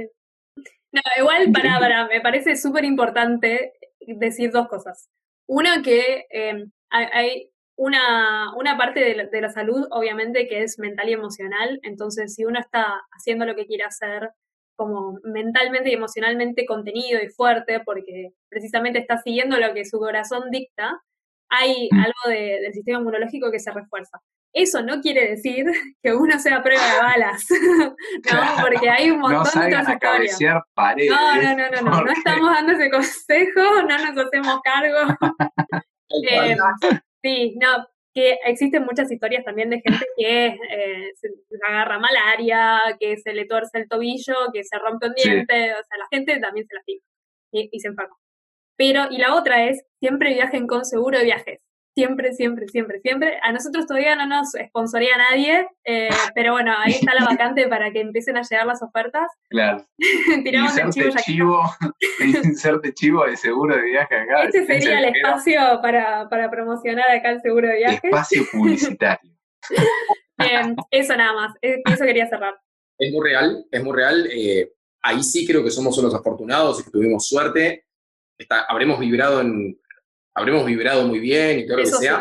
[0.93, 3.73] no igual para, para, me parece súper importante
[4.07, 5.09] decir dos cosas.
[5.47, 10.79] Una que eh, hay, una, una parte de la, de la, salud, obviamente, que es
[10.79, 11.79] mental y emocional.
[11.83, 14.31] Entonces, si uno está haciendo lo que quiere hacer,
[14.77, 20.51] como mentalmente y emocionalmente contenido y fuerte, porque precisamente está siguiendo lo que su corazón
[20.51, 21.01] dicta,
[21.49, 21.99] hay mm.
[21.99, 24.21] algo de, del sistema inmunológico que se refuerza.
[24.53, 25.67] Eso no quiere decir
[26.03, 27.47] que uno sea prueba de balas,
[28.33, 28.63] ¿no?
[28.63, 30.41] Porque hay un montón de otras historias.
[30.41, 35.15] no, no, no, no, no, no estamos dando ese consejo, no nos hacemos cargo.
[36.31, 36.57] eh,
[37.27, 37.85] Sí, no,
[38.15, 41.29] que existen muchas historias también de gente que eh, se
[41.67, 45.99] agarra malaria, que se le torce el tobillo, que se rompe un diente, o sea,
[45.99, 47.03] la gente también se lastima
[47.51, 48.17] y, y se enferma.
[48.77, 51.66] Pero, y la otra es, siempre viajen con seguro de viajes.
[51.97, 53.39] Siempre, siempre, siempre, siempre.
[53.43, 57.91] A nosotros todavía no nos sponsoría nadie, eh, pero bueno, ahí está la vacante para
[57.91, 59.31] que empiecen a llegar las ofertas.
[59.49, 59.83] Claro.
[60.45, 61.63] Tiramos el chivo, chivo
[62.45, 64.43] Inserte chivo de seguro de viaje acá.
[64.43, 68.01] Este sería el espacio para, para promocionar acá el seguro de viajes.
[68.05, 69.33] Espacio publicitario.
[70.91, 72.61] eso nada más, eso quería cerrar.
[72.99, 74.29] Es muy real, es muy real.
[74.31, 77.87] Eh, ahí sí creo que somos unos afortunados y que tuvimos suerte.
[78.37, 79.81] Está, habremos vibrado en,
[80.37, 82.21] habremos vibrado muy bien y todo lo que sea.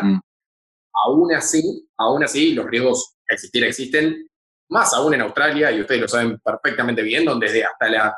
[1.04, 4.28] Aún así, aún así, los riesgos existir existen,
[4.70, 8.16] más aún en Australia, y ustedes lo saben perfectamente bien, donde desde hasta la...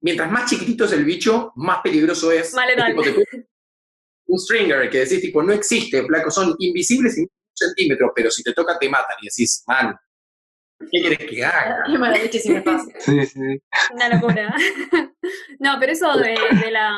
[0.00, 2.54] Mientras más chiquitito es el bicho, más peligroso es.
[4.26, 8.42] Un stringer que decís, tipo, no existe, flaco, son invisibles en un centímetro, pero si
[8.42, 9.96] te toca te matan y decís, man,
[10.90, 11.82] ¿qué quieres que haga?
[11.86, 12.86] Qué mala leche si me pasa.
[12.98, 13.62] Sí, sí, sí.
[13.92, 14.54] Una locura.
[15.58, 16.96] no, pero eso de, de la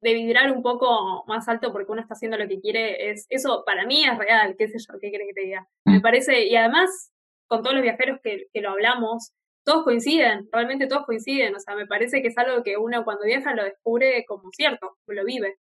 [0.00, 3.62] de vibrar un poco más alto porque uno está haciendo lo que quiere, es eso
[3.64, 5.68] para mí es real, qué sé yo, qué quiere que te diga.
[5.84, 6.02] Me Mm.
[6.02, 7.12] parece, y además,
[7.48, 9.32] con todos los viajeros que, que lo hablamos,
[9.64, 13.24] todos coinciden, realmente todos coinciden, o sea, me parece que es algo que uno cuando
[13.24, 15.56] viaja lo descubre como cierto, lo vive.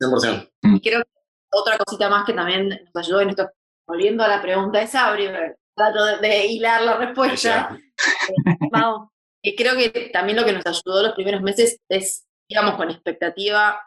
[0.00, 0.50] 100%.
[0.62, 1.08] Y creo que
[1.52, 3.48] otra cosita más que también nos ayudó en esto,
[3.86, 5.28] volviendo a la pregunta de Sabri,
[5.76, 7.76] trato de, de hilar la respuesta.
[8.72, 9.08] Vamos.
[9.42, 13.80] Y creo que también lo que nos ayudó los primeros meses es, digamos, con expectativa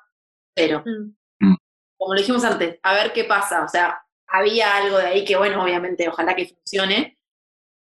[0.56, 0.84] cero.
[0.86, 1.56] Mm.
[2.00, 3.64] Como lo dijimos antes, a ver qué pasa.
[3.64, 7.18] O sea, había algo de ahí que, bueno, obviamente, ojalá que funcione.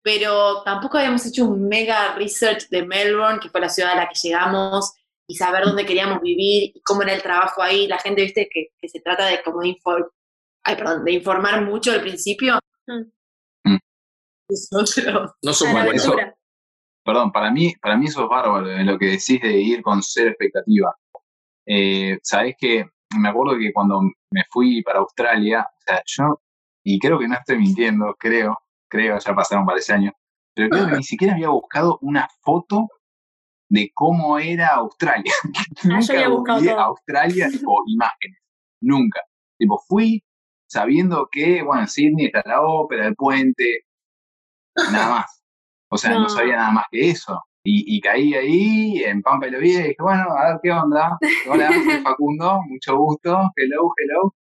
[0.02, 4.09] Pero tampoco habíamos hecho un mega research de Melbourne, que fue la ciudad a la
[4.09, 4.92] que llegamos,
[5.28, 7.87] y saber dónde queríamos vivir y cómo era el trabajo ahí.
[7.87, 10.11] La gente, viste, que, que se trata de como de, infor-
[10.64, 12.59] ay, perdón, de informar mucho al principio.
[12.87, 13.76] Mm.
[14.50, 15.33] Nosotros.
[15.42, 16.09] No somos buenos.
[17.04, 20.02] Perdón, para mí, para mí eso es bárbaro, en lo que decís de ir con
[20.02, 20.94] cero expectativa.
[21.66, 22.84] Eh, Sabés que
[23.18, 26.40] me acuerdo que cuando me fui para Australia, o sea, yo,
[26.84, 28.56] y creo que no estoy mintiendo, creo,
[28.90, 30.12] creo, ya pasaron varios años,
[30.54, 32.88] pero creo que ni siquiera había buscado una foto
[33.70, 35.32] de cómo era Australia.
[35.90, 36.80] Ah, yo había buscado.
[36.80, 38.38] Australia, tipo, imágenes.
[38.80, 39.20] Nunca.
[39.58, 40.22] Tipo, fui
[40.68, 43.84] sabiendo que, bueno, en Sydney está la ópera, el puente,
[44.92, 45.38] nada más.
[45.90, 46.29] O sea, no, No.
[46.29, 47.42] sabía nada más que eso.
[47.64, 50.70] Y, y caí ahí en Pampa y lo vi y dije, bueno, a ver qué
[50.72, 51.18] onda.
[51.51, 54.35] Hola, soy Facundo, mucho gusto, hello, hello.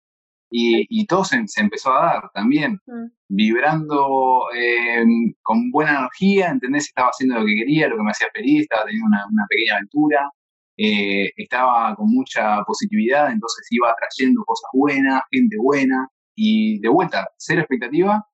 [0.50, 3.06] Y, y todo se, se empezó a dar también, Mm.
[3.28, 5.04] vibrando eh,
[5.42, 6.86] con buena energía, ¿entendés?
[6.88, 9.74] Estaba haciendo lo que quería, lo que me hacía feliz, estaba teniendo una, una pequeña
[9.76, 10.30] aventura,
[10.76, 17.26] eh, estaba con mucha positividad, entonces iba atrayendo cosas buenas, gente buena, y de vuelta,
[17.38, 18.24] cero expectativa,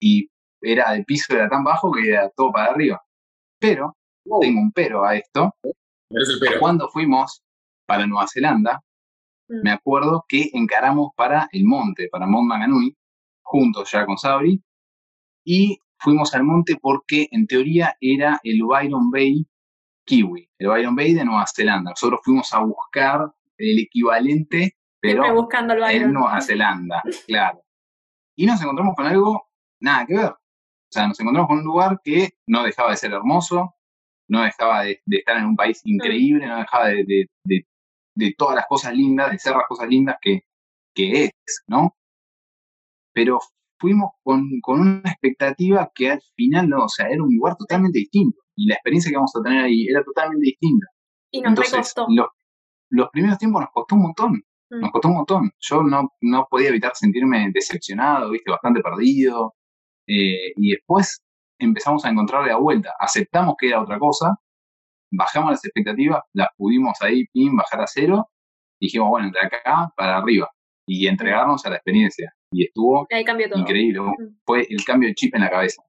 [0.00, 0.28] y
[0.60, 3.00] era de piso era tan bajo que era todo para arriba.
[3.58, 3.96] Pero,
[4.26, 5.54] Wow, tengo un pero a esto,
[6.10, 6.60] el pero.
[6.60, 7.42] cuando fuimos
[7.86, 8.80] para Nueva Zelanda,
[9.48, 9.62] Mm.
[9.64, 12.96] me acuerdo que encaramos para el monte, para Mount Maganui,
[13.42, 14.62] juntos ya con Sabri,
[15.44, 19.44] y fuimos al monte porque en teoría era el Byron Bay
[20.06, 21.90] Kiwi, el Byron Bay de Nueva Zelanda.
[21.90, 26.12] Nosotros fuimos a buscar el equivalente, pero buscando el en.
[26.12, 27.60] Nueva Zelanda, claro.
[28.36, 29.48] Y nos encontramos con algo
[29.80, 30.34] nada que ver.
[30.90, 33.74] O sea, nos encontramos con un lugar que no dejaba de ser hermoso,
[34.28, 37.04] no dejaba de, de estar en un país increíble, no dejaba de,
[37.44, 37.66] de-
[38.36, 40.40] todas las cosas lindas, de ser las cosas lindas que,
[40.94, 41.30] que es,
[41.68, 41.96] ¿no?
[43.14, 43.38] Pero
[43.78, 47.98] fuimos con, con una expectativa que al final no, o sea, era un lugar totalmente
[47.98, 48.38] distinto.
[48.56, 50.86] Y la experiencia que vamos a tener ahí era totalmente distinta.
[51.32, 52.26] Y nos Entonces, los,
[52.90, 54.80] los primeros tiempos nos costó un montón, Mm.
[54.82, 55.50] nos costó un montón.
[55.58, 59.54] Yo no, no podía evitar sentirme decepcionado, viste, bastante perdido.
[60.10, 61.22] Eh, y después
[61.58, 62.94] empezamos a encontrarle la vuelta.
[62.98, 64.34] Aceptamos que era otra cosa,
[65.12, 68.28] bajamos las expectativas, las pudimos ahí, pin, bajar a cero,
[68.80, 70.50] y dijimos, bueno, de acá para arriba.
[70.86, 72.34] Y entregarnos a la experiencia.
[72.52, 73.60] Y estuvo Ahí cambió todo.
[73.60, 74.00] increíble.
[74.00, 74.38] Mm.
[74.44, 75.82] Fue el cambio de chip en la cabeza.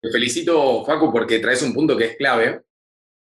[0.00, 2.62] Te felicito, Facu, porque traes un punto que es clave,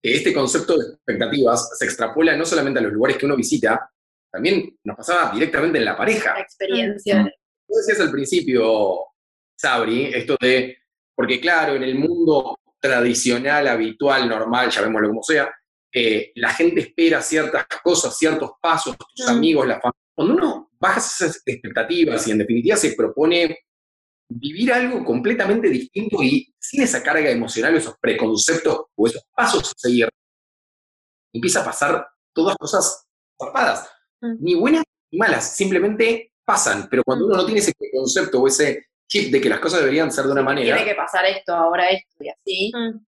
[0.02, 3.90] que este concepto de expectativas se extrapola no solamente a los lugares que uno visita,
[4.30, 6.34] también nos pasaba directamente en la pareja.
[6.34, 7.32] La experiencia.
[7.66, 9.06] Tú decías al principio,
[9.56, 10.76] Sabri, esto de,
[11.14, 15.50] porque claro, en el mundo tradicional, habitual, normal, llamémoslo como sea,
[15.92, 19.30] eh, la gente espera ciertas cosas, ciertos pasos, tus Mm.
[19.30, 20.00] amigos, la familia.
[20.14, 23.58] Cuando uno baja esas expectativas y en definitiva se propone
[24.28, 29.72] vivir algo completamente distinto y sin esa carga emocional esos preconceptos o esos pasos a
[29.76, 30.08] seguir,
[31.32, 33.06] empieza a pasar todas cosas
[33.40, 33.88] zarpadas,
[34.20, 34.36] Mm.
[34.40, 37.28] ni buenas ni malas, simplemente pasan, pero cuando Mm.
[37.28, 40.32] uno no tiene ese concepto o ese chip de que las cosas deberían ser de
[40.32, 42.72] una manera, Tiene que pasar esto, ahora esto y así.
[42.74, 43.04] Mm.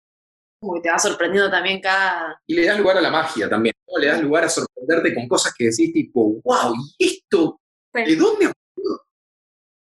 [0.58, 2.40] Como que te va sorprendiendo también cada.
[2.46, 3.98] y le das lugar a la magia también, ¿no?
[3.98, 7.60] le das lugar a sorprenderte con cosas que decís tipo, wow, ¿y esto?
[7.94, 8.04] Sí.
[8.04, 8.52] ¿De dónde?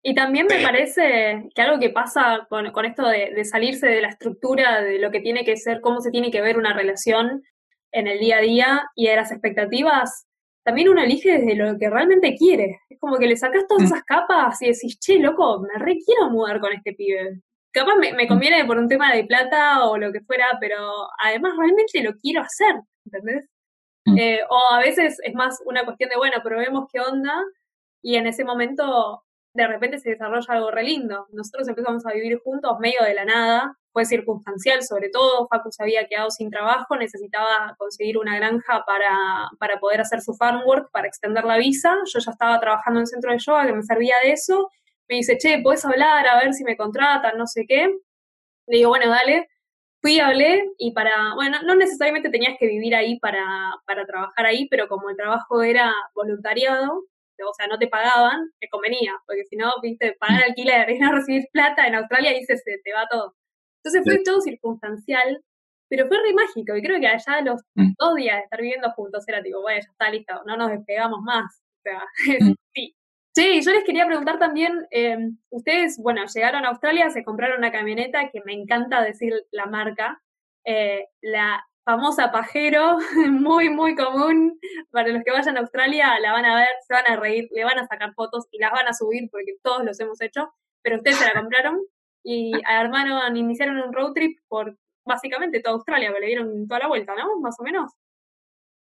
[0.03, 4.01] Y también me parece que algo que pasa con, con esto de, de salirse de
[4.01, 7.43] la estructura de lo que tiene que ser, cómo se tiene que ver una relación
[7.93, 10.27] en el día a día y de las expectativas,
[10.71, 12.79] también uno elige desde lo que realmente quiere.
[12.89, 13.87] Es como que le sacas todas Mm.
[13.87, 17.41] esas capas y decís, che, loco, me re quiero mudar con este pibe.
[17.73, 21.55] capaz me, me, conviene por un tema de plata o lo que fuera, pero además
[21.57, 23.49] realmente lo quiero hacer, ¿entendés?
[24.07, 24.19] Mm.
[24.19, 27.35] Eh, o a veces es más una cuestión de, bueno, probemos qué onda,
[28.03, 31.27] y en ese momento de repente se desarrolla algo re lindo.
[31.33, 35.83] Nosotros empezamos a vivir juntos medio de la nada, fue circunstancial sobre todo, Facu se
[35.83, 40.91] había quedado sin trabajo, necesitaba conseguir una granja para, para poder hacer su farm work,
[40.93, 43.83] para extender la visa, yo ya estaba trabajando en el centro de yoga que me
[43.83, 44.71] servía de eso,
[45.09, 46.27] me dice, che, ¿puedes hablar?
[46.29, 47.93] A ver si me contratan, no sé qué.
[48.69, 49.49] Le digo, bueno, dale.
[50.01, 53.45] Fui, hablé y para, bueno, no necesariamente tenías que vivir ahí para,
[53.87, 57.03] para trabajar ahí, pero como el trabajo era voluntariado,
[57.49, 61.13] o sea, no te pagaban, te convenía, porque si no, viste, pagar alquiler y no
[61.13, 63.35] recibir plata en Australia y se, te va todo.
[63.83, 65.43] Entonces fue todo circunstancial,
[65.89, 67.93] pero fue re mágico y creo que allá los mm.
[67.99, 71.21] dos días de estar viviendo juntos era tipo, bueno, ya está listo, no nos despegamos
[71.23, 71.63] más.
[71.79, 72.01] O sea,
[72.41, 72.55] mm.
[72.75, 72.95] sí.
[73.33, 77.71] Sí, yo les quería preguntar también, em, ustedes, bueno, llegaron a Australia, se compraron una
[77.71, 80.21] camioneta que me encanta decir la marca,
[80.65, 82.99] eh, la famosa pajero,
[83.31, 84.59] muy, muy común.
[84.91, 87.65] Para los que vayan a Australia la van a ver, se van a reír, le
[87.65, 90.97] van a sacar fotos y las van a subir porque todos los hemos hecho, pero
[90.97, 91.81] ustedes se la compraron
[92.23, 96.89] y armaron, iniciaron un road trip por básicamente toda Australia, que le dieron toda la
[96.89, 97.41] vuelta, ¿no?
[97.41, 97.91] Más o menos.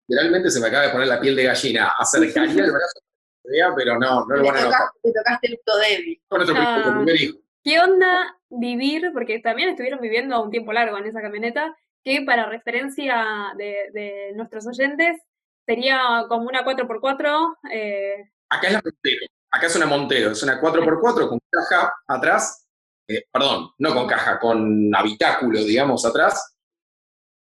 [0.09, 1.93] Realmente se me acaba de poner la piel de gallina.
[1.99, 4.81] Acercaría el brazo, pero no, no lo van a notar.
[5.03, 6.21] Te tocaste el punto débil.
[6.27, 7.39] Con nuestro ah, primer hijo.
[7.63, 9.11] ¿Qué onda vivir?
[9.13, 14.67] Porque también estuvieron viviendo un tiempo largo en esa camioneta que para referencia de, nuestros
[14.67, 15.21] oyentes
[15.67, 17.57] sería como una 4x4.
[17.73, 22.67] Eh, acá es la Montero, acá es una Montero, es una 4x4 con caja atrás,
[23.09, 26.55] eh, perdón, no con caja, con habitáculo, digamos, atrás,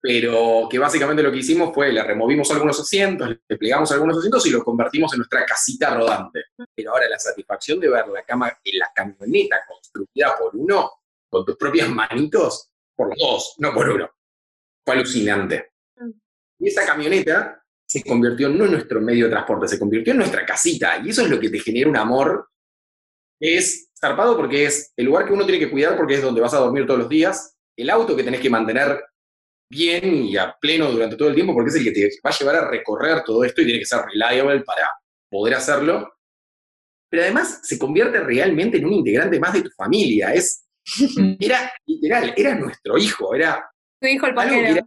[0.00, 4.44] pero que básicamente lo que hicimos fue, le removimos algunos asientos, le plegamos algunos asientos
[4.46, 6.46] y lo convertimos en nuestra casita rodante.
[6.74, 10.90] Pero ahora la satisfacción de ver la cama en la camioneta construida por uno,
[11.28, 14.10] con tus propias manitos, por los dos, no por uno
[14.84, 15.72] fue alucinante.
[15.96, 16.10] Mm.
[16.60, 20.46] Y esa camioneta se convirtió no en nuestro medio de transporte, se convirtió en nuestra
[20.46, 21.02] casita.
[21.04, 22.48] Y eso es lo que te genera un amor.
[23.38, 26.54] Es zarpado porque es el lugar que uno tiene que cuidar porque es donde vas
[26.54, 29.02] a dormir todos los días, el auto que tenés que mantener
[29.68, 32.38] bien y a pleno durante todo el tiempo porque es el que te va a
[32.38, 34.88] llevar a recorrer todo esto y tiene que ser reliable para
[35.30, 36.14] poder hacerlo.
[37.10, 40.32] Pero además se convierte realmente en un integrante más de tu familia.
[40.32, 40.64] Es,
[41.40, 43.70] era literal, era nuestro hijo, era
[44.02, 44.86] tu hijo el pajero.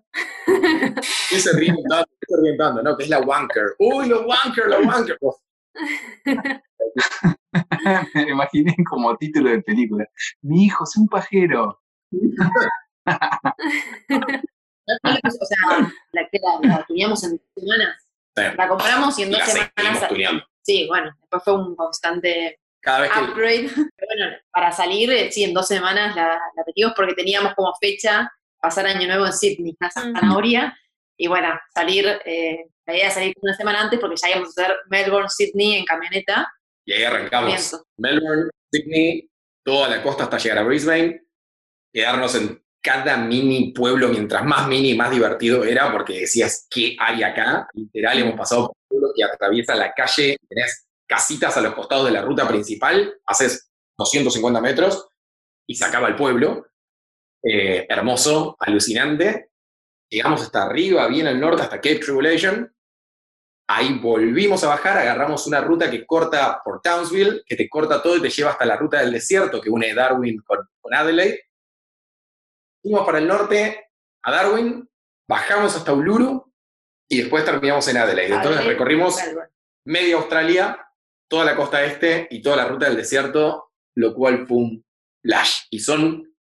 [1.32, 2.97] Y se ríen tanto, se ríen tanto, ¿no?
[2.97, 3.75] Que es la wanker.
[3.80, 5.17] ¡Uy, los wanker, los wanker!
[8.13, 10.06] Me imaginé como título de película.
[10.41, 11.82] Mi hijo es un pajero.
[12.12, 12.21] o
[15.45, 18.08] sea, la que la, tuneamos en dos semanas.
[18.58, 20.10] La compramos y en dos semanas.
[20.62, 23.69] Sí, bueno, después fue un constante Cada vez upgrade.
[23.95, 27.73] Pero bueno, para salir, eh, sí, en dos semanas la, la metimos porque teníamos como
[27.80, 28.32] fecha
[28.65, 30.75] pasar año nuevo en Sydney, casa zanahoria,
[31.17, 34.62] y bueno, salir, eh, la idea de salir una semana antes porque ya íbamos a
[34.63, 36.51] hacer Melbourne, Sydney en camioneta.
[36.84, 37.86] Y ahí arrancamos.
[37.97, 39.30] Melbourne, Sydney,
[39.63, 41.21] toda la costa hasta llegar a Brisbane,
[41.93, 47.23] quedarnos en cada mini pueblo, mientras más mini, más divertido era, porque decías, ¿qué hay
[47.23, 47.67] acá?
[47.73, 52.12] Literal, hemos pasado por pueblo que atraviesa la calle, tenés casitas a los costados de
[52.12, 55.08] la ruta principal, haces 250 metros
[55.67, 56.67] y se acaba el pueblo.
[57.47, 59.51] Eh, hermoso, alucinante.
[60.10, 62.73] Llegamos hasta arriba, bien al norte, hasta Cape Tribulation.
[63.67, 68.17] Ahí volvimos a bajar, agarramos una ruta que corta por Townsville, que te corta todo
[68.17, 71.43] y te lleva hasta la ruta del desierto que une Darwin con, Adelaide.
[72.81, 73.89] Fuimos para el norte
[74.23, 74.88] a Darwin,
[75.27, 76.51] bajamos hasta Uluru
[77.08, 78.36] y después terminamos en Adelaide.
[78.36, 79.19] Entonces recorrimos
[79.86, 80.88] media Australia,
[81.27, 84.86] toda la costa este y toda la ruta del desierto, lo cual fue un
[85.23, 85.62] flash.
[85.71, 86.35] Y son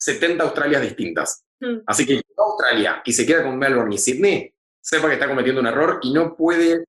[0.00, 1.44] 70 Australias distintas.
[1.60, 1.82] Mm.
[1.86, 5.66] Así que Australia y se queda con Melbourne y Sydney, sepa que está cometiendo un
[5.66, 6.84] error y no puede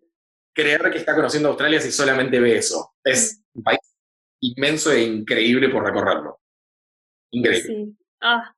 [0.54, 2.93] creer que está conociendo Australia si solamente ve eso.
[3.04, 3.58] Es mm.
[3.58, 3.80] un país
[4.41, 6.39] inmenso e increíble por recorrerlo.
[7.32, 7.76] Increíble.
[7.76, 7.97] Sí.
[8.21, 8.56] Ah,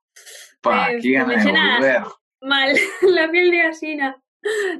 [0.64, 2.06] eh, me llena
[2.40, 4.22] mal la piel de gallina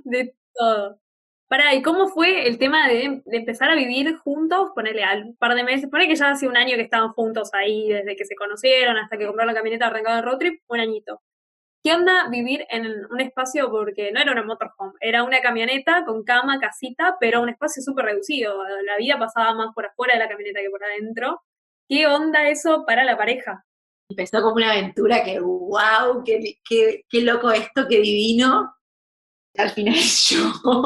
[0.04, 1.00] de todo.
[1.48, 4.70] Pará, ¿y cómo fue el tema de, empezar a vivir juntos?
[4.74, 7.88] Ponerle al par de meses, pone que ya hace un año que estaban juntos ahí,
[7.88, 11.20] desde que se conocieron hasta que compraron la camioneta arrancada el road trip, un añito.
[11.84, 13.70] ¿Qué onda vivir en un espacio?
[13.70, 18.06] Porque no era una motorhome, era una camioneta con cama, casita, pero un espacio súper
[18.06, 18.56] reducido.
[18.84, 21.42] La vida pasaba más por afuera de la camioneta que por adentro.
[21.86, 23.66] ¿Qué onda eso para la pareja?
[24.08, 28.74] Empezó como una aventura que, wow, qué, qué, qué loco esto, qué divino.
[29.56, 29.94] Al final
[30.28, 30.84] yo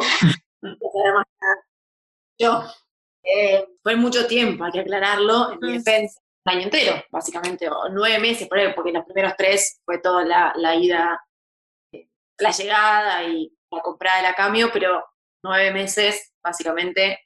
[2.38, 2.62] yo,
[3.22, 6.20] eh, fue mucho tiempo, hay que aclararlo, en mi defensa.
[6.46, 10.24] un año entero, básicamente, o nueve meses, por ahí, porque los primeros tres fue toda
[10.24, 11.20] la, la ida,
[11.92, 15.04] eh, la llegada y la comprada de la cambio, pero
[15.44, 17.18] nueve meses, básicamente,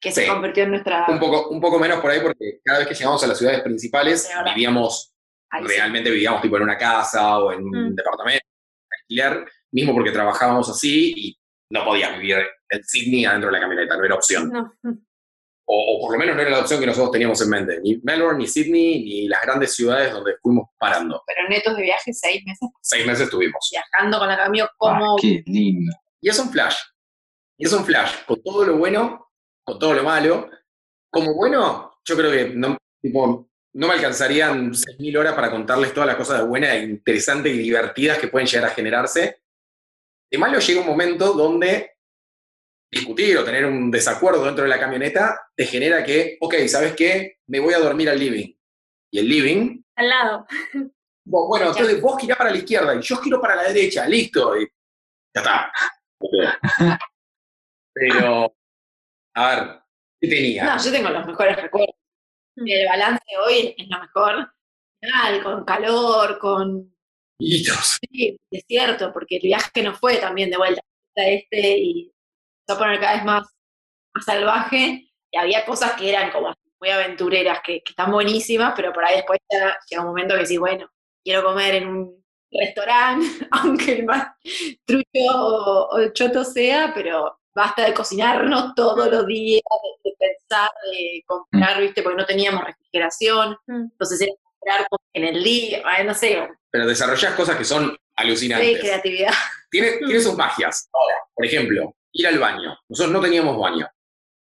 [0.00, 0.28] que se Sí.
[0.28, 1.06] convirtió en nuestra...
[1.08, 3.62] Un poco, un poco menos por ahí porque cada vez que llegamos a las ciudades
[3.62, 5.14] principales Sí, vivíamos,
[5.50, 5.68] ahí sí.
[5.68, 7.94] realmente vivíamos tipo en una casa o en un Mm.
[7.94, 8.46] departamento,
[9.00, 11.39] alquiler, mismo porque trabajábamos así y
[11.70, 14.50] no podías vivir en Sydney adentro de la camioneta, no era opción.
[14.50, 14.72] No.
[15.72, 17.80] O, o por lo menos no era la opción que nosotros teníamos en mente.
[17.80, 21.22] Ni Melbourne, ni Sydney, ni las grandes ciudades donde fuimos parando.
[21.26, 23.68] Pero netos de viaje, seis meses Seis meses estuvimos.
[23.70, 25.16] viajando con la cambio Ah, como...
[25.16, 25.92] qué lindo.
[26.20, 26.76] Y es un flash.
[27.56, 28.24] Y es un flash.
[28.26, 29.28] Con todo lo bueno,
[29.64, 30.50] con todo lo malo.
[31.08, 36.08] Como bueno, yo creo que no, tipo, no me alcanzarían 6.000 horas para contarles todas
[36.08, 39.39] las cosas buenas, e interesantes y divertidas que pueden llegar a generarse.
[40.30, 41.96] De malo llega un momento donde
[42.90, 47.38] discutir o tener un desacuerdo dentro de la camioneta te genera que, ok, ¿sabes qué?
[47.46, 48.54] Me voy a dormir al living.
[49.12, 50.46] Y el living Al lado.
[51.24, 54.56] Bueno, entonces vos girás para la izquierda y yo giro para la derecha, listo.
[54.56, 54.66] Y
[55.34, 55.72] ya está.
[57.92, 58.56] Pero,
[59.34, 59.80] a ver,
[60.20, 60.64] ¿qué tenía?
[60.64, 61.96] No, yo tengo los mejores recuerdos.
[62.56, 62.68] Mm.
[62.68, 64.52] El balance hoy es lo mejor.
[65.42, 66.94] Con calor, con
[67.40, 67.98] Hitos.
[68.12, 70.80] sí, desierto, porque el viaje no fue también de vuelta
[71.16, 72.12] a este y
[72.66, 73.46] se va a poner cada vez más,
[74.14, 75.10] más salvaje.
[75.32, 79.16] Y había cosas que eran como muy aventureras, que, que están buenísimas, pero por ahí
[79.16, 80.88] después ya llega un momento que sí, bueno,
[81.22, 84.28] quiero comer en un restaurante, aunque el más
[84.84, 89.62] trucho o, o choto sea, pero basta de cocinarnos todos los días,
[90.04, 92.02] de, de pensar, de comprar, ¿viste?
[92.02, 93.82] Porque no teníamos refrigeración, Mm.
[93.92, 94.32] entonces era
[94.62, 98.80] comprar en el día, ay, no sé, Pero desarrollás cosas que son sí, alucinantes.
[98.80, 99.32] creatividad.
[99.70, 100.88] Tiene, tiene sus magias.
[100.92, 102.76] Ahora, por ejemplo, ir al baño.
[102.88, 103.88] Nosotros no teníamos baño.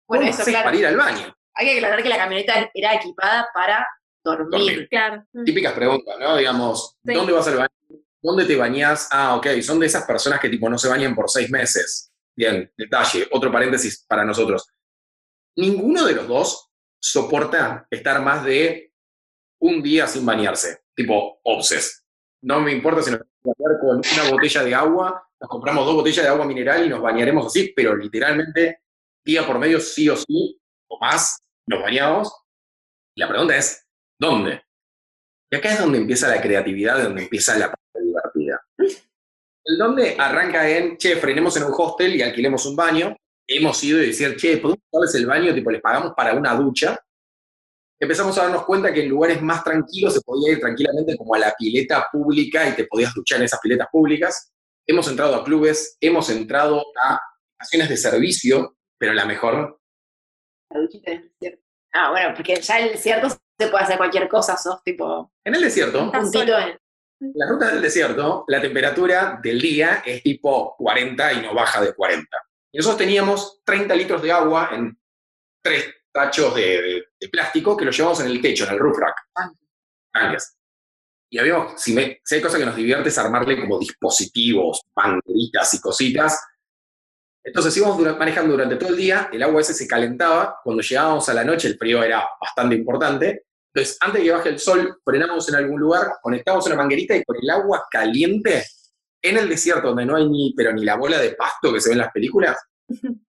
[0.06, 0.64] Bueno, ¿Cómo eso, claro.
[0.64, 1.34] para ir al baño?
[1.54, 3.86] Hay que aclarar que la camioneta era equipada para
[4.24, 4.50] dormir.
[4.50, 4.88] Dormir.
[4.90, 5.24] Claro.
[5.32, 5.44] Mm.
[5.44, 6.36] Típicas preguntas, ¿no?
[6.36, 7.14] Digamos, Sí.
[7.14, 7.68] ¿dónde vas al baño?
[8.22, 9.08] ¿Dónde te bañás?
[9.10, 12.10] Ah, ok, son de esas personas que tipo no se bañan por seis meses.
[12.36, 14.68] Bien, detalle, otro paréntesis para nosotros.
[15.56, 18.87] Ninguno de los dos soporta estar más de
[19.60, 22.04] un día sin bañarse, tipo obses.
[22.42, 26.24] No me importa si nos bañar con una botella de agua, nos compramos dos botellas
[26.24, 28.82] de agua mineral y nos bañaremos así, pero literalmente
[29.24, 32.32] día por medio, sí o sí, o más, nos bañamos.
[33.16, 33.86] La pregunta es,
[34.18, 34.62] ¿dónde?
[35.50, 38.60] Y acá es donde empieza la creatividad, donde empieza la parte divertida.
[39.64, 43.16] El dónde arranca en, che, frenemos en un hostel y alquilemos un baño.
[43.46, 45.54] Hemos ido y decir, che, ¿podemos darles el baño?
[45.54, 46.98] Tipo, les pagamos para una ducha.
[48.00, 51.38] Empezamos a darnos cuenta que en lugares más tranquilos se podía ir tranquilamente como a
[51.38, 54.52] la pileta pública y te podías duchar en esas piletas públicas.
[54.86, 57.20] Hemos entrado a clubes, hemos entrado a
[57.58, 59.80] estaciones de servicio, pero la mejor,
[60.70, 61.64] La duchita del desierto.
[61.92, 65.54] Ah, bueno, porque ya en el desierto se puede hacer cualquier cosa, sos tipo en
[65.56, 66.78] el desierto, en,
[67.20, 71.80] En la ruta del desierto, la temperatura del día es tipo 40 y no baja
[71.80, 72.28] de 40.
[72.70, 74.96] Y nosotros teníamos 30 litros de agua en
[75.62, 78.98] tres tachos de, de- de plástico que los llevamos en el techo, en el roof
[78.98, 79.16] rack.
[80.12, 80.56] Tanques.
[81.30, 85.74] Y habíamos, si, me- si hay cosa que nos divierte es armarle como dispositivos, banderitas
[85.74, 86.40] y cositas.
[87.44, 91.34] Entonces íbamos manejando durante todo el día, el agua ese se calentaba, cuando llegábamos a
[91.34, 95.48] la noche el frío era bastante importante, entonces antes de que baje el sol frenamos
[95.48, 98.64] en algún lugar, conectamos una manguerita y con el agua caliente,
[99.22, 101.90] en el desierto donde no hay ni, pero ni la bola de pasto que se
[101.90, 102.56] ve en las películas,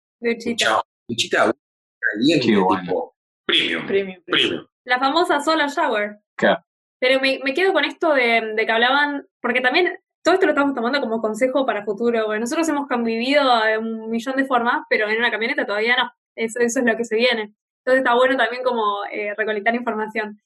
[2.12, 2.82] caliente, Qué bueno.
[2.82, 3.14] tipo
[3.46, 4.22] premium, premium.
[4.26, 4.66] premium.
[4.84, 6.18] La famosa solo shower.
[6.36, 6.62] Claro.
[7.00, 10.52] Pero me, me quedo con esto de, de que hablaban, porque también todo esto lo
[10.52, 12.24] estamos tomando como consejo para futuro.
[12.26, 16.10] porque nosotros hemos convivido de un millón de formas, pero en una camioneta todavía no.
[16.36, 17.54] Eso, eso es lo que se viene.
[17.84, 20.40] Entonces está bueno también como eh, recolectar información.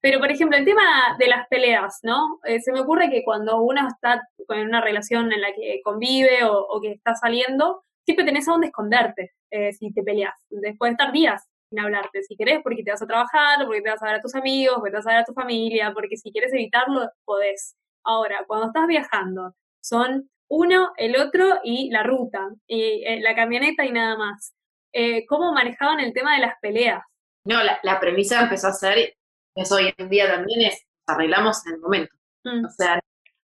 [0.00, 2.38] Pero, por ejemplo, el tema de las peleas, ¿no?
[2.44, 6.44] Eh, se me ocurre que cuando uno está con una relación en la que convive
[6.44, 10.32] o, o que está saliendo, siempre tenés a dónde esconderte eh, si te peleas.
[10.48, 13.90] Después de estar días sin hablarte, si querés, porque te vas a trabajar, porque te
[13.90, 16.16] vas a ver a tus amigos, porque te vas a ver a tu familia, porque
[16.16, 17.76] si quieres evitarlo, podés.
[18.04, 19.52] Ahora, cuando estás viajando,
[19.82, 24.54] son uno, el otro y la ruta, y eh, la camioneta y nada más.
[24.92, 27.02] Eh, ¿Cómo manejaban el tema de las peleas?
[27.44, 29.16] No, la, la premisa empezó a ser,
[29.56, 32.14] eso hoy en día también es, arreglamos en el momento.
[32.44, 33.00] Mm, O sea,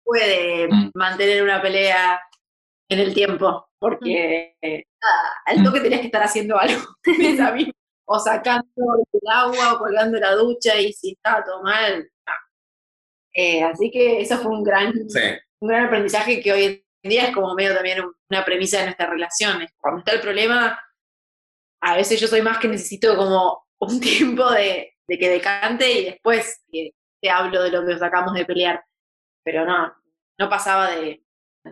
[0.05, 0.91] puede Mm.
[0.95, 2.21] mantener una pelea
[2.89, 4.85] en el tiempo, porque eh,
[5.47, 6.81] al toque tenías que estar haciendo algo.
[7.05, 7.71] Es a mí.
[8.07, 8.67] o sacando
[9.13, 12.33] el agua, o colgando la ducha, y si estaba todo mal, no.
[13.35, 15.21] Eh, así que eso fue un gran, Sí.
[15.61, 18.85] un gran aprendizaje que hoy en día es como medio también un- una premisa de
[18.87, 19.71] nuestras relaciones.
[19.79, 20.81] Cuando está el problema,
[21.83, 24.01] a veces yo soy más que necesito como un
[24.41, 26.63] tiempo de, de que decante y después
[27.21, 28.83] te hablo de lo que sacamos de pelear.
[29.45, 29.93] Pero no,
[30.39, 31.23] no pasaba de,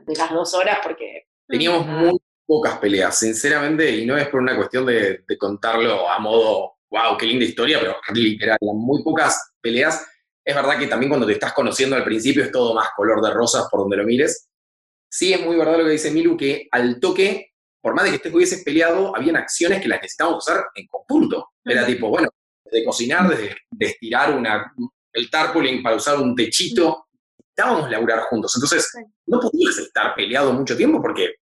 [0.06, 1.26] las dos horas porque...
[1.48, 6.18] Teníamos muy pocas peleas, sinceramente, y no es por una cuestión de, de contarlo a
[6.18, 10.06] modo, wow, qué linda historia, pero literal, muy pocas peleas.
[10.44, 13.32] Es verdad que también cuando te estás conociendo al principio es todo más color de
[13.32, 14.48] rosas por donde lo mires.
[15.08, 18.16] Sí es muy verdad lo que dice Milu, que al toque, por más de que
[18.16, 21.50] estés hubieses peleado, habían acciones que las necesitábamos hacer en conjunto.
[21.64, 22.28] Era tipo, bueno,
[22.64, 24.72] de cocinar, desde de estirar una,
[25.12, 27.05] el tarpaulin para usar un techito,
[27.56, 28.54] necesitábamos laburar juntos.
[28.56, 28.92] Entonces,
[29.26, 31.36] no podías estar peleado mucho tiempo porque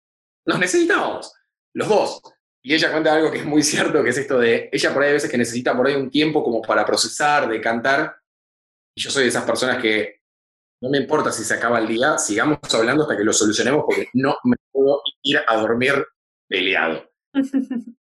[0.46, 1.32] nos necesitábamos,
[1.74, 2.22] los dos.
[2.62, 5.10] Y ella cuenta algo que es muy cierto, que es esto de, ella por ahí
[5.10, 8.16] a veces que necesita por ahí un tiempo como para procesar, de cantar,
[8.96, 10.20] y yo soy de esas personas que
[10.80, 14.08] no me importa si se acaba el día, sigamos hablando hasta que lo solucionemos porque
[14.14, 15.94] no me puedo ir a dormir
[16.48, 17.10] peleado.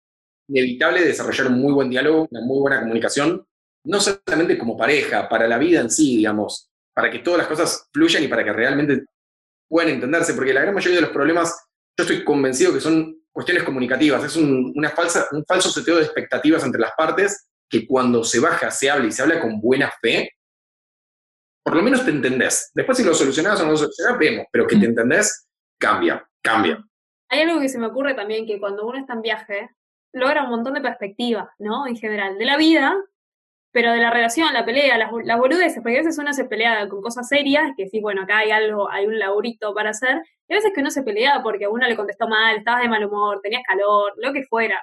[0.49, 3.45] Inevitable desarrollar un muy buen diálogo, una muy buena comunicación,
[3.85, 7.87] no solamente como pareja, para la vida en sí, digamos, para que todas las cosas
[7.93, 9.05] fluyan y para que realmente
[9.67, 11.67] puedan entenderse, porque la gran mayoría de los problemas,
[11.97, 16.03] yo estoy convencido que son cuestiones comunicativas, es un, una falsa, un falso seteo de
[16.03, 19.89] expectativas entre las partes que cuando se baja, se habla y se habla con buena
[20.01, 20.29] fe,
[21.63, 22.71] por lo menos te entendés.
[22.73, 25.47] Después si lo solucionás o no lo solucionás, vemos, pero que te entendés,
[25.79, 26.83] cambia, cambia.
[27.29, 29.69] Hay algo que se me ocurre también, que cuando uno está en viaje,
[30.11, 31.87] logra un montón de perspectivas, ¿no?
[31.87, 32.93] En general, de la vida,
[33.71, 36.87] pero de la relación, la pelea, las, las boludeces, porque a veces uno se pelea
[36.89, 40.53] con cosas serias, que sí, bueno, acá hay algo, hay un laburito para hacer, y
[40.53, 43.05] a veces que uno se pelea porque a uno le contestó mal, estabas de mal
[43.05, 44.81] humor, tenías calor, lo que fuera.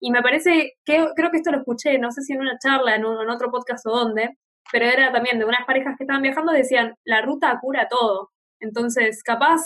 [0.00, 2.96] Y me parece que, creo que esto lo escuché, no sé si en una charla,
[2.96, 4.36] en, en otro podcast o dónde,
[4.72, 8.30] pero era también de unas parejas que estaban viajando, decían, la ruta cura todo.
[8.60, 9.62] Entonces, capaz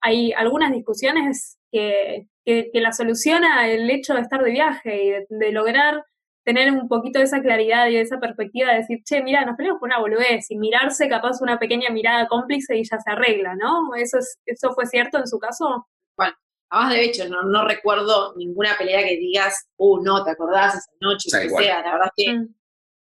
[0.00, 5.52] hay algunas discusiones que, que, la soluciona el hecho de estar de viaje y de,
[5.52, 6.04] lograr
[6.46, 9.56] tener un poquito de esa claridad y de esa perspectiva de decir, che, mira, nos
[9.56, 13.56] peleamos por una boludez y mirarse capaz una pequeña mirada cómplice y ya se arregla,
[13.56, 13.96] ¿no?
[13.96, 15.88] ¿Eso, es, eso fue cierto en su caso?
[16.16, 16.36] Bueno,
[16.70, 20.92] además de hecho, no, no recuerdo ninguna pelea que digas, uh, no, ¿te acordás esa
[21.00, 21.28] noche?
[21.36, 22.54] O que sea, la verdad es que mm.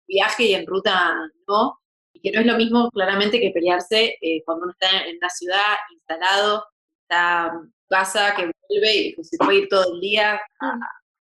[0.07, 1.15] viaje y en ruta
[1.47, 1.79] no,
[2.13, 5.29] y que no es lo mismo claramente que pelearse eh, cuando uno está en la
[5.29, 6.65] ciudad instalado,
[7.03, 7.51] está
[7.87, 10.79] casa, que vuelve y que se puede ir todo el día a,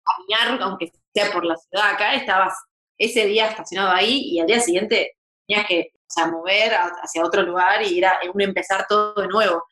[0.02, 1.90] caminar, aunque sea por la ciudad.
[1.90, 2.54] Acá estabas
[2.98, 7.42] ese día estacionado ahí y al día siguiente tenías que o sea, mover hacia otro
[7.42, 9.62] lugar y ir a un empezar todo de nuevo.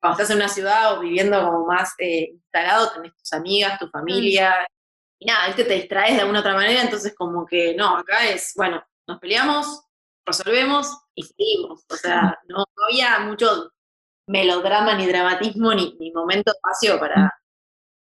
[0.00, 3.88] Cuando estás en una ciudad o viviendo como más eh, instalado, tenés tus amigas, tu
[3.88, 4.54] familia,
[5.18, 8.28] y nada, es que te distraes de alguna otra manera, entonces como que no, acá
[8.28, 9.84] es, bueno, nos peleamos,
[10.24, 11.84] resolvemos y seguimos.
[11.90, 13.72] O sea, no, no había mucho
[14.28, 17.32] melodrama, ni dramatismo, ni, ni momento espacio para,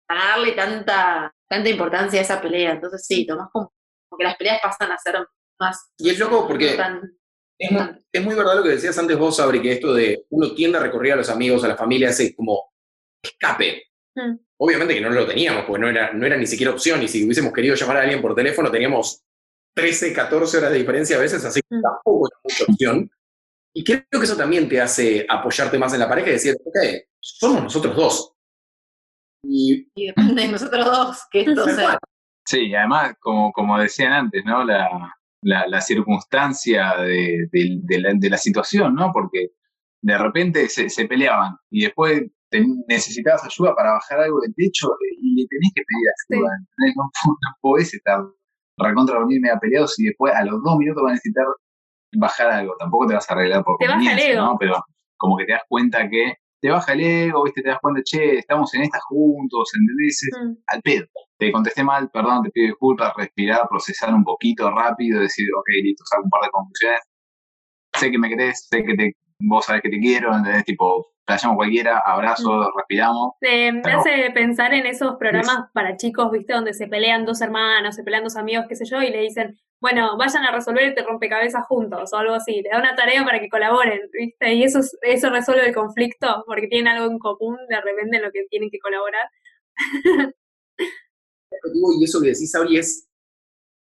[0.08, 2.72] darle tanta, tanta importancia a esa pelea.
[2.72, 3.72] Entonces sí, tomás como,
[4.18, 5.16] que las peleas pasan a ser
[5.60, 5.92] más...
[5.98, 6.78] Y es loco porque
[7.60, 10.82] es, muy, verdad lo que decías antes vos, Sabri, que esto de uno tiende a
[10.82, 12.74] recorrer a los amigos, a la familia, ese como
[13.22, 13.84] escape.
[14.16, 14.36] Mm.
[14.58, 17.24] Obviamente que no lo teníamos, porque no era, no era ni siquiera opción, y si
[17.24, 19.24] hubiésemos querido llamar a alguien por teléfono teníamos
[19.76, 21.82] 13, 14 horas de diferencia a veces, así que mm.
[21.82, 23.12] tampoco era mucha opción.
[23.76, 26.78] Y creo que eso también te hace apoyarte más en la pareja y decir, ok,
[27.20, 28.33] somos nosotros dos.
[29.44, 31.98] Y, depende de nosotros dos que esto sea.
[32.46, 34.64] Sí, y además, como, como decían antes, ¿no?
[34.64, 39.12] La, la, circunstancia de, de, la, situación, ¿no?
[39.12, 39.50] Porque
[40.02, 42.24] de repente se, se peleaban y después
[42.88, 44.90] necesitabas ayuda para bajar algo del techo
[45.22, 46.50] y le tenés que pedir ayuda.
[46.96, 48.20] No, no, podés estar
[48.78, 51.46] recontra dormir media peleados y después a los dos minutos van a necesitar
[52.16, 54.58] bajar algo, tampoco te vas a arreglar por te conveniencia, ¿no?
[54.60, 54.76] Pero
[55.18, 56.34] como que te das cuenta que
[56.64, 57.62] te baja el ego, ¿viste?
[57.62, 60.22] Te das cuenta, che, estamos en esta juntos, ¿entendés?
[60.32, 60.54] Mm.
[60.68, 61.06] Al pedo.
[61.38, 66.06] Te contesté mal, perdón, te pido disculpas, respirar, procesar un poquito rápido, decir, ok, listo,
[66.06, 67.02] saco un par de conclusiones.
[68.00, 69.12] Sé que me querés, sé que te,
[69.48, 70.66] vos sabés que te quiero, ¿entendés?
[70.66, 72.78] Tipo, playamos cualquiera, abrazo, mm.
[72.78, 73.34] respiramos.
[73.42, 76.54] me hace pensar en esos programas para chicos, ¿viste?
[76.54, 79.58] Donde se pelean dos hermanos, se pelean dos amigos, qué sé yo, y le dicen,
[79.82, 82.62] bueno, vayan a resolver este rompecabezas juntos o algo así.
[82.62, 84.54] Le da una tarea para que colaboren, ¿viste?
[84.54, 88.32] Y eso, eso resuelve el conflicto porque tienen algo en común de repente en lo
[88.32, 89.30] que tienen que colaborar.
[92.00, 93.10] y eso que decís, Sabri, es,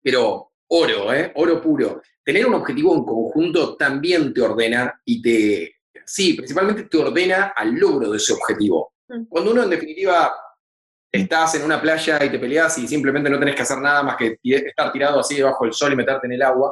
[0.02, 1.32] pero oro, ¿eh?
[1.36, 2.02] Oro puro.
[2.28, 7.72] Tener un objetivo en conjunto también te ordena y te, sí, principalmente te ordena al
[7.72, 8.92] logro de ese objetivo.
[9.08, 9.24] Mm.
[9.30, 10.36] Cuando uno en definitiva
[11.10, 14.16] estás en una playa y te peleas y simplemente no tenés que hacer nada más
[14.16, 16.70] que estar tirado así debajo del sol y meterte en el agua,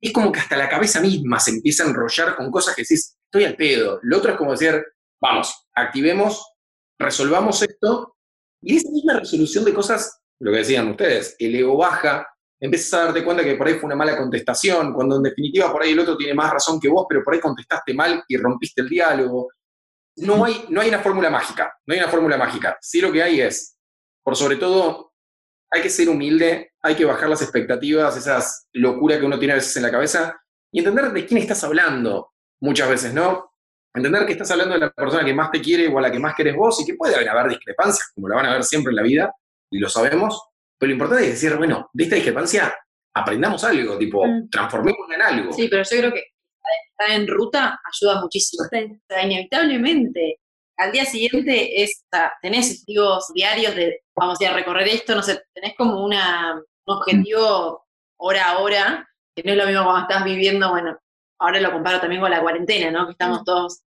[0.00, 3.18] es como que hasta la cabeza misma se empieza a enrollar con cosas que decís,
[3.26, 4.00] estoy al pedo.
[4.04, 4.82] Lo otro es como decir,
[5.20, 6.50] vamos, activemos,
[6.98, 8.16] resolvamos esto,
[8.62, 12.26] y esa misma resolución de cosas, lo que decían ustedes, el ego baja,
[12.62, 15.82] empiezas a darte cuenta que por ahí fue una mala contestación, cuando en definitiva por
[15.82, 18.82] ahí el otro tiene más razón que vos, pero por ahí contestaste mal y rompiste
[18.82, 19.48] el diálogo.
[20.18, 22.78] No hay, no hay una fórmula mágica, no hay una fórmula mágica.
[22.80, 23.76] Sí lo que hay es,
[24.22, 25.12] por sobre todo,
[25.72, 29.56] hay que ser humilde, hay que bajar las expectativas, esas locuras que uno tiene a
[29.56, 30.40] veces en la cabeza,
[30.70, 33.50] y entender de quién estás hablando muchas veces, ¿no?
[33.92, 36.20] Entender que estás hablando de la persona que más te quiere o a la que
[36.20, 38.96] más querés vos y que puede haber discrepancias, como la van a haber siempre en
[38.96, 39.34] la vida,
[39.68, 40.51] y lo sabemos,
[40.82, 42.74] pero lo importante es decir, bueno, de esta discrepancia
[43.14, 44.50] aprendamos algo, tipo, mm.
[44.50, 45.52] transformémosla en algo.
[45.52, 46.24] Sí, pero yo creo que
[46.90, 48.64] estar en ruta ayuda muchísimo.
[48.64, 50.40] O sea, inevitablemente,
[50.76, 52.04] al día siguiente es,
[52.42, 56.54] tenés objetivos diarios de, vamos a ir a recorrer esto, no sé, tenés como una,
[56.54, 60.98] un objetivo hora a hora, que no es lo mismo cuando estás viviendo, bueno,
[61.38, 63.06] ahora lo comparo también con la cuarentena, ¿no?
[63.06, 63.44] Que estamos mm.
[63.44, 63.82] todos.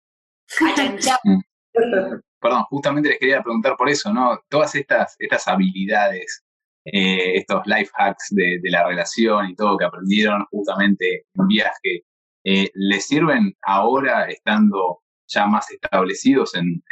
[1.74, 2.20] Mm.
[2.38, 4.38] Perdón, justamente les quería preguntar por eso, ¿no?
[4.50, 6.41] Todas estas, estas habilidades
[6.84, 12.04] eh, estos life hacks de, la relación y todo que aprendieron justamente en viaje,
[12.44, 16.82] eh, ¿les sirven ahora estando ya más establecidos en,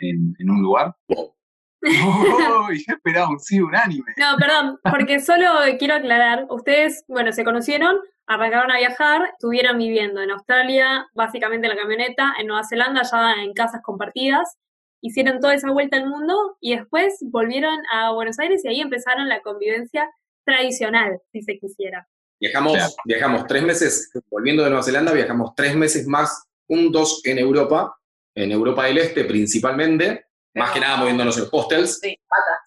[0.41, 0.95] un lugar?
[1.83, 4.13] Oh, ya esperaba un sí unánime.
[4.19, 5.47] No, perdón, porque solo
[5.79, 11.75] quiero aclarar, ustedes, bueno, se conocieron, arrancaron a viajar, estuvieron viviendo en Australia, básicamente en
[11.75, 14.59] la camioneta, en Nueva Zelanda, ya en casas compartidas,
[15.01, 19.29] hicieron toda esa vuelta al mundo y después volvieron a Buenos Aires y ahí empezaron
[19.29, 20.09] la convivencia
[20.45, 22.07] tradicional, si se quisiera.
[22.41, 27.95] Viajamos, viajamos tres meses, volviendo de Nueva Zelanda, viajamos tres meses más juntos en Europa,
[28.35, 31.99] en Europa del Este principalmente, más que nada moviéndonos en hostels.
[32.01, 32.19] Sí,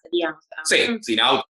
[0.02, 0.36] sería.
[0.64, 1.02] Sí, mm.
[1.02, 1.44] sin auto,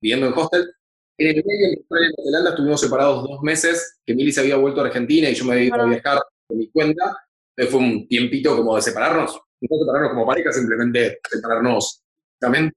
[0.00, 0.72] viviendo en hostel.
[1.18, 4.80] En el medio de Nueva Zelanda estuvimos separados dos meses, que Mili se había vuelto
[4.80, 7.16] a Argentina y yo me había ido a viajar por mi cuenta.
[7.54, 9.38] Entonces fue un tiempito como de separarnos,
[9.68, 12.02] no separarnos como pareja, simplemente separarnos
[12.38, 12.72] también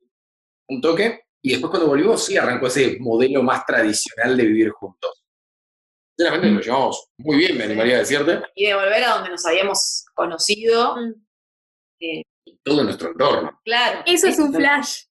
[0.69, 1.21] un toque.
[1.41, 5.23] Y después cuando volvimos, sí arrancó ese modelo más tradicional de vivir juntos.
[6.17, 8.41] Sinceramente lo llevamos muy bien, me animaría a decirte.
[8.55, 10.95] Y de volver a donde nos habíamos conocido.
[10.95, 11.13] Mm.
[11.99, 12.23] Eh,
[12.63, 13.59] todo nuestro entorno.
[13.63, 14.01] Claro.
[14.05, 15.03] Eso es un flash.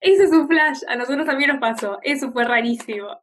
[0.00, 0.80] Eso es un flash.
[0.88, 1.98] A nosotros también nos pasó.
[2.02, 3.20] Eso fue rarísimo.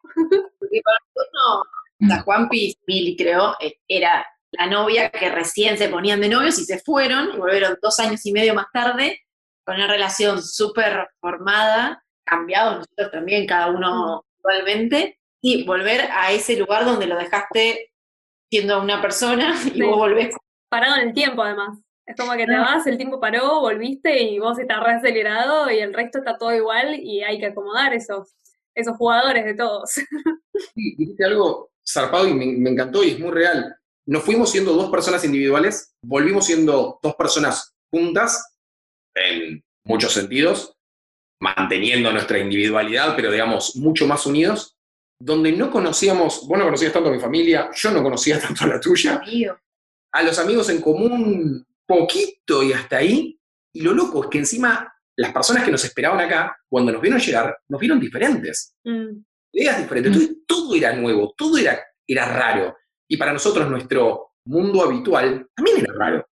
[0.60, 1.68] Porque para nosotros,
[2.00, 6.66] la Juanpi, Mili creo, eh, era la novia que recién se ponían de novios y
[6.66, 9.22] se fueron y volvieron dos años y medio más tarde
[9.66, 16.58] con una relación súper formada, cambiado nosotros también, cada uno igualmente, y volver a ese
[16.58, 17.92] lugar donde lo dejaste
[18.50, 20.36] siendo una persona y vos volvés.
[20.70, 21.78] Parado en el tiempo además.
[22.08, 22.62] Es como que te ah.
[22.62, 26.96] vas, el tiempo paró, volviste y vos estás reacelerado y el resto está todo igual
[26.96, 28.34] y hay que acomodar esos,
[28.74, 29.92] esos jugadores de todos.
[30.76, 33.79] Sí, dijiste algo zarpado y me encantó y es muy real
[34.10, 38.56] nos fuimos siendo dos personas individuales, volvimos siendo dos personas juntas,
[39.16, 40.76] en muchos sentidos,
[41.40, 44.76] manteniendo nuestra individualidad, pero digamos, mucho más unidos,
[45.22, 48.68] donde no conocíamos, vos no conocías tanto a mi familia, yo no conocía tanto a
[48.68, 49.22] la tuya,
[50.12, 53.40] a los amigos en común, poquito y hasta ahí,
[53.76, 57.20] y lo loco es que encima las personas que nos esperaban acá, cuando nos vieron
[57.20, 58.74] llegar, nos vieron diferentes.
[58.84, 59.22] Mm.
[59.54, 60.34] Ideas diferentes, mm.
[60.48, 62.76] todo, era nuevo, todo era, era raro.
[63.10, 66.30] Y para nosotros nuestro mundo habitual también era raro.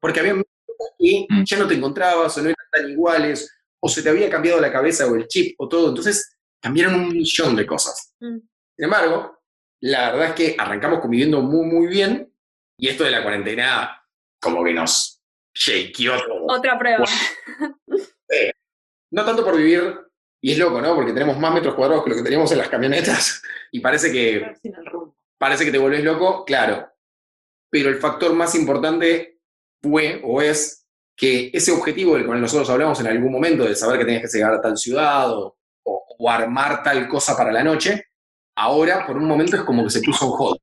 [0.00, 1.44] Porque había cosas que mm.
[1.44, 4.72] ya no te encontrabas o no eran tan iguales, o se te había cambiado la
[4.72, 5.88] cabeza o el chip o todo.
[5.88, 8.14] Entonces cambiaron un millón de cosas.
[8.20, 8.38] Mm.
[8.76, 9.38] Sin embargo,
[9.80, 12.32] la verdad es que arrancamos conviviendo muy, muy bien
[12.76, 14.02] y esto de la cuarentena
[14.40, 15.22] como que nos
[15.54, 16.46] shakeó todo.
[16.48, 17.04] Otra prueba.
[19.10, 19.94] no tanto por vivir,
[20.40, 20.94] y es loco, ¿no?
[20.94, 23.42] Porque tenemos más metros cuadrados que lo que teníamos en las camionetas
[23.72, 24.54] y parece que
[25.38, 26.88] parece que te volvés loco, claro.
[27.70, 29.40] Pero el factor más importante
[29.82, 30.86] fue o es
[31.16, 34.38] que ese objetivo del cual nosotros hablamos en algún momento, de saber que tenías que
[34.38, 35.54] llegar a tal ciudad o,
[36.28, 38.06] armar tal cosa para la noche,
[38.56, 40.58] ahora por un momento es como que se puso en hold.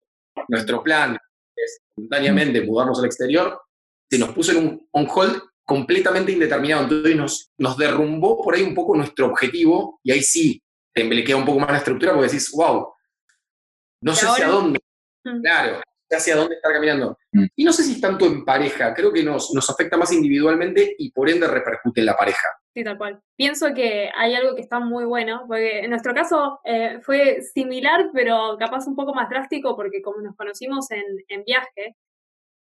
[0.50, 1.18] Nuestro plan
[1.56, 3.62] es espontáneamente mudarnos al exterior,
[4.10, 8.64] se nos puso en un on hold completamente indeterminado, entonces nos, nos derrumbó por ahí
[8.64, 10.62] un poco nuestro objetivo y ahí sí
[10.94, 12.95] te queda un poco más la estructura porque decís, wow,
[14.02, 14.80] no sé hacia dónde.
[15.24, 15.42] Mm.
[15.42, 15.82] Claro,
[16.12, 17.18] hacia dónde estar caminando.
[17.32, 17.46] Mm.
[17.56, 20.96] Y no sé si es tanto en pareja, creo que nos, nos afecta más individualmente
[20.98, 22.48] y por ende repercute en la pareja.
[22.74, 23.20] Sí, tal cual.
[23.38, 28.10] Pienso que hay algo que está muy bueno, porque en nuestro caso eh, fue similar,
[28.14, 31.96] pero capaz un poco más drástico, porque como nos conocimos en, en viaje,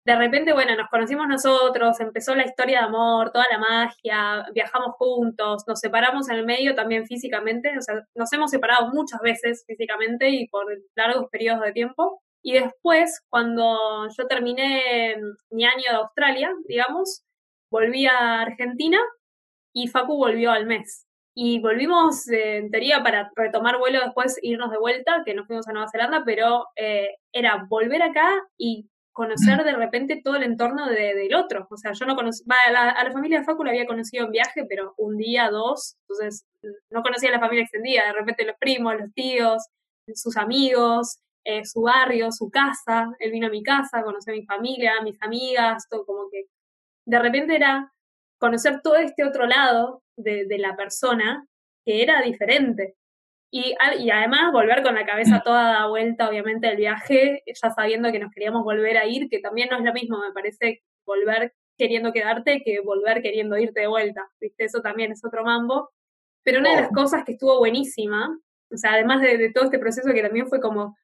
[0.06, 4.94] de repente, bueno, nos conocimos nosotros, empezó la historia de amor, toda la magia, viajamos
[4.96, 9.64] juntos, nos separamos en el medio también físicamente, o sea, nos hemos separado muchas veces
[9.66, 12.22] físicamente y por largos periodos de tiempo.
[12.40, 15.16] Y después, cuando yo terminé
[15.50, 17.24] mi año de Australia, digamos,
[17.68, 19.00] volví a Argentina
[19.74, 21.04] y Facu volvió al mes.
[21.34, 25.68] y volvimos eh, en teoría para retomar vuelo después, irnos de vuelta, que nos fuimos
[25.68, 30.86] a Nueva Zelanda, pero eh, era volver acá y conocer de repente todo el entorno
[30.90, 31.66] del otro.
[31.70, 34.66] O sea, yo no conocía, a la, familia de Facu la había conocido en viaje,
[34.68, 36.44] pero un día, dos, entonces
[36.90, 39.68] no conocía a la familia extendida, de repente los primos, los tíos,
[40.14, 44.44] sus amigos, eh, su barrio, su casa, él vino a mi casa, conoció a mi
[44.44, 46.44] familia, a mis amigas, todo como que
[47.06, 47.90] de repente era
[48.38, 51.46] conocer todo este otro lado de, de la persona
[51.86, 52.96] que era diferente.
[53.50, 58.10] Y, y, además volver con la cabeza toda da vuelta, obviamente, del viaje, ya sabiendo
[58.10, 61.54] que nos queríamos volver a ir, que también no es lo mismo, me parece, volver
[61.78, 64.64] queriendo quedarte que volver queriendo irte de vuelta, ¿viste?
[64.64, 65.90] Eso también es otro mambo.
[66.42, 68.38] Pero una de las cosas que estuvo buenísima,
[68.70, 70.96] o sea, además de, todo este proceso que también fue como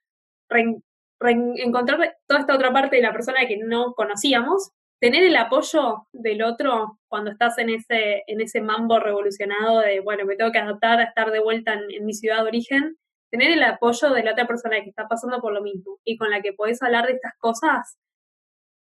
[1.21, 4.71] encontrar toda esta otra parte de la persona que no conocíamos,
[5.03, 10.25] tener el apoyo del otro cuando estás en ese, en ese mambo revolucionado de, bueno,
[10.25, 12.97] me tengo que adaptar a estar de vuelta en, mi ciudad de origen,
[13.29, 16.31] tener el apoyo de la otra persona que está pasando por lo mismo y con
[16.31, 17.99] la que podés hablar de estas cosas,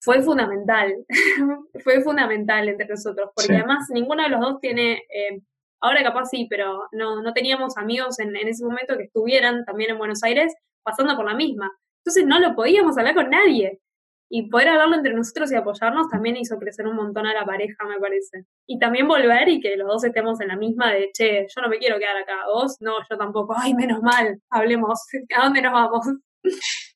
[0.01, 0.93] fue fundamental,
[1.84, 5.41] fue fundamental entre nosotros, porque además ninguno de los dos tiene, eh,
[5.82, 9.89] ahora capaz sí, pero no, no teníamos amigos en, en ese momento que estuvieran también
[9.89, 10.53] en Buenos Aires
[10.84, 11.72] pasando por la misma.
[12.05, 13.80] Entonces no lo podíamos hablar con nadie
[14.36, 17.86] y poder hablarlo entre nosotros y apoyarnos también hizo crecer un montón a la pareja,
[17.86, 18.46] me parece.
[18.66, 21.70] Y también volver y que los dos estemos en la misma de, che, yo no
[21.70, 25.00] me quiero quedar acá, vos, no, yo tampoco, ay, menos mal, hablemos,
[25.38, 26.08] ¿a dónde nos vamos?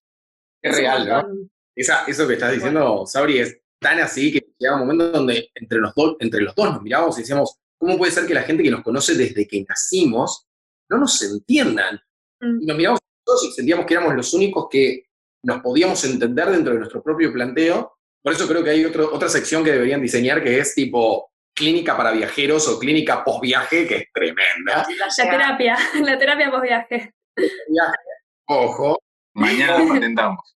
[0.63, 1.27] Es real, ¿no?
[1.75, 5.93] eso que estás diciendo, Sabri, es tan así que llega un momento donde entre los,
[5.93, 8.71] dos, entre los dos nos miramos y decíamos, ¿cómo puede ser que la gente que
[8.71, 10.47] nos conoce desde que nacimos
[10.89, 12.01] no nos entiendan?
[12.41, 12.63] Mm.
[12.63, 15.06] Y nos miramos todos y sentíamos que éramos los únicos que
[15.47, 17.97] nos podíamos entender dentro de nuestro propio planteo.
[18.21, 21.95] Por eso creo que hay otro, otra sección que deberían diseñar que es tipo clínica
[21.95, 24.85] para viajeros o clínica post-viaje, que es tremenda.
[24.97, 27.13] La, terapia, la terapia post-viaje.
[28.47, 28.99] Ojo.
[29.35, 30.57] Mañana lo patentamos.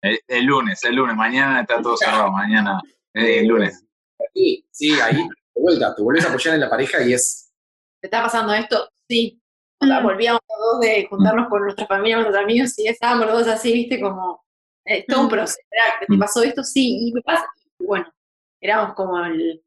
[0.00, 2.80] El, lunes, el lunes, mañana está todo cerrado, mañana,
[3.12, 3.84] el lunes.
[4.32, 7.52] Sí, sí, ahí, de vuelta, te vuelves a apoyar en la pareja y es...
[8.00, 8.88] ¿Te está pasando esto?
[9.08, 9.42] Sí,
[9.80, 10.04] o sea, mm.
[10.04, 13.48] volvíamos los dos de juntarnos con nuestra familia, con nuestros amigos, y estábamos los dos
[13.48, 14.44] así, viste, como,
[14.84, 15.30] eh, todo un mm.
[15.30, 15.60] proceso,
[16.06, 16.18] ¿te mm.
[16.18, 16.64] pasó esto?
[16.64, 17.46] Sí, y me pasa,
[17.78, 18.12] y bueno,
[18.60, 19.62] éramos como el,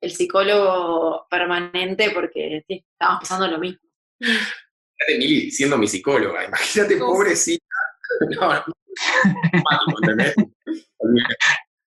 [0.00, 3.80] el psicólogo permanente porque estábamos pasando lo mismo.
[4.20, 7.64] Imagínate Mili siendo mi psicóloga, imagínate, pobrecita.
[8.38, 8.62] No,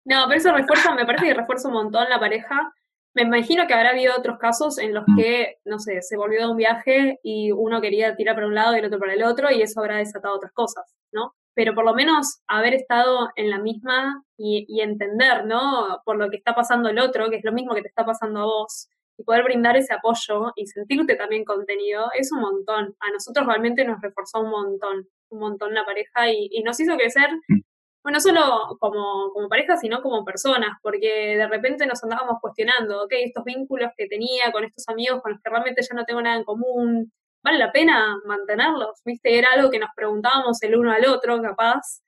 [0.05, 2.73] no, pero eso refuerza, me parece que refuerza un montón la pareja,
[3.15, 5.17] me imagino que habrá habido otros casos en los mm.
[5.17, 8.75] que, no sé, se volvió de un viaje y uno quería tirar para un lado
[8.75, 11.35] y el otro para el otro y eso habrá desatado otras cosas, ¿no?
[11.55, 16.01] Pero por lo menos haber estado en la misma y, y entender, ¿no?
[16.05, 18.41] Por lo que está pasando el otro, que es lo mismo que te está pasando
[18.41, 18.89] a vos,
[19.19, 22.95] y poder brindar ese apoyo y sentirte también contenido, es un montón.
[23.01, 26.97] A nosotros realmente nos reforzó un montón, un montón la pareja y, y nos hizo
[26.97, 27.61] crecer mm
[28.03, 33.05] bueno, no solo como, como pareja, sino como personas, porque de repente nos andábamos cuestionando,
[33.05, 36.23] ok, estos vínculos que tenía con estos amigos con los que realmente ya no tengo
[36.23, 39.01] nada en común, ¿vale la pena mantenerlos?
[39.05, 39.39] ¿Viste?
[39.39, 42.01] Era algo que nos preguntábamos el uno al otro, capaz,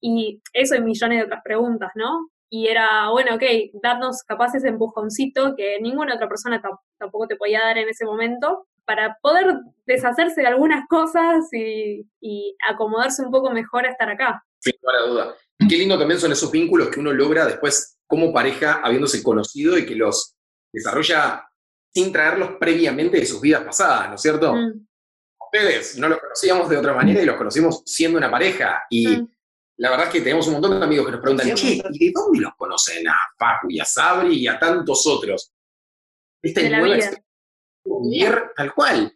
[0.00, 2.28] y eso y millones de otras preguntas, ¿no?
[2.48, 3.42] Y era, bueno, ok,
[3.82, 6.62] darnos capaz ese empujoncito que ninguna otra persona
[6.98, 12.56] tampoco te podía dar en ese momento, para poder deshacerse de algunas cosas y, y
[12.68, 14.44] acomodarse un poco mejor a estar acá.
[14.60, 15.36] Sin lugar duda.
[15.58, 19.76] Y qué lindo también son esos vínculos que uno logra después como pareja, habiéndose conocido
[19.76, 20.36] y que los
[20.72, 21.48] desarrolla
[21.94, 24.54] sin traerlos previamente de sus vidas pasadas, ¿no es cierto?
[24.54, 24.86] Mm.
[25.40, 28.82] Ustedes no los conocíamos de otra manera y los conocimos siendo una pareja.
[28.90, 29.28] Y mm.
[29.78, 32.12] la verdad es que tenemos un montón de amigos que nos preguntan, che, ¿y de
[32.14, 33.08] dónde los conocen?
[33.08, 35.52] A Facu y a Sabri y a tantos otros.
[36.42, 36.98] Esta de nueva
[38.56, 39.12] tal cual.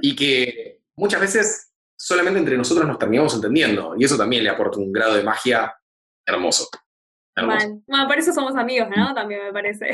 [0.00, 3.94] Y que muchas veces solamente entre nosotros nos terminamos entendiendo.
[3.98, 5.74] Y eso también le aporta un grado de magia
[6.26, 6.68] hermoso.
[7.36, 9.14] Bueno, por eso somos amigos, ¿no?
[9.14, 9.90] También me parece.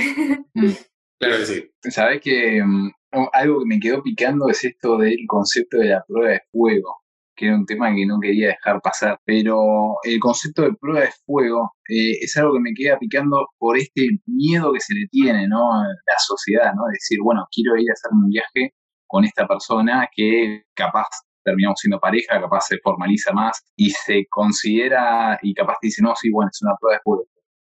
[1.19, 1.71] claro que sí.
[1.91, 2.91] Sabes que mm,
[3.33, 7.03] algo que me quedó picando es esto del concepto de la prueba de fuego,
[7.37, 9.19] que era un tema que no quería dejar pasar.
[9.25, 13.79] Pero el concepto de prueba de fuego eh, es algo que me queda picando por
[13.79, 15.59] este miedo que se le tiene, ¿no?
[15.83, 16.83] La sociedad, ¿no?
[16.93, 18.75] decir, bueno, quiero ir a hacer un viaje
[19.07, 21.07] con esta persona que capaz
[21.45, 26.15] terminamos siendo pareja, capaz se formaliza más y se considera y capaz te dice, no,
[26.17, 27.25] sí, bueno, es una prueba de fuego.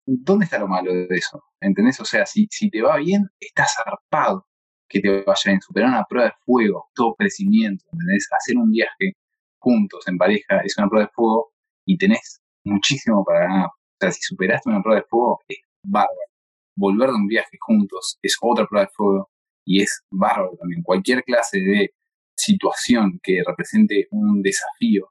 [0.08, 1.44] ¿Dónde está lo malo de eso?
[1.62, 2.00] ¿Entendés?
[2.00, 4.48] O sea, si, si te va bien, estás zarpado
[4.90, 5.62] que te vaya bien.
[5.62, 8.28] Superar una prueba de fuego, todo crecimiento, ¿entendés?
[8.32, 9.14] Hacer un viaje
[9.68, 11.52] juntos, en pareja, es una prueba de fuego
[11.86, 13.68] y tenés muchísimo para ganar.
[13.68, 16.32] O sea, si superaste una prueba de fuego, es bárbaro.
[16.78, 19.30] Volver de un viaje juntos es otra prueba de fuego
[19.66, 20.84] y es bárbaro también.
[20.84, 21.94] Cualquier clase de
[22.38, 25.10] situación que represente un desafío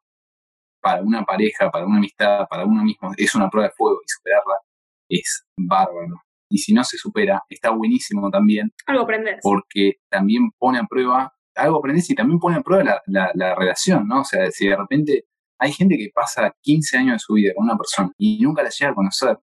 [0.80, 4.09] para una pareja, para una amistad, para uno mismo, es una prueba de fuego y
[4.09, 4.57] superarla
[5.09, 6.22] es bárbaro.
[6.48, 8.72] Y si no se supera, está buenísimo también.
[8.86, 9.40] Algo aprendes.
[9.42, 14.07] Porque también pone a prueba, algo aprendes y también pone a prueba la, la relación,
[14.07, 14.20] ¿no?
[14.20, 15.26] O sea, si de repente
[15.59, 18.70] hay gente que pasa 15 años de su vida con una persona y nunca la
[18.70, 19.38] llega a conocer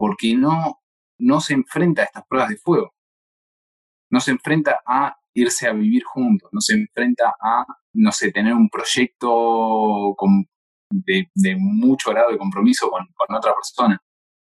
[0.00, 0.80] porque no,
[1.18, 2.94] no se enfrenta a estas pruebas de fuego.
[4.10, 7.64] No se enfrenta a irse a vivir juntos, no se enfrenta a,
[7.94, 10.16] no sé, tener un proyecto
[10.90, 14.02] de, mucho grado de compromiso con, otra persona.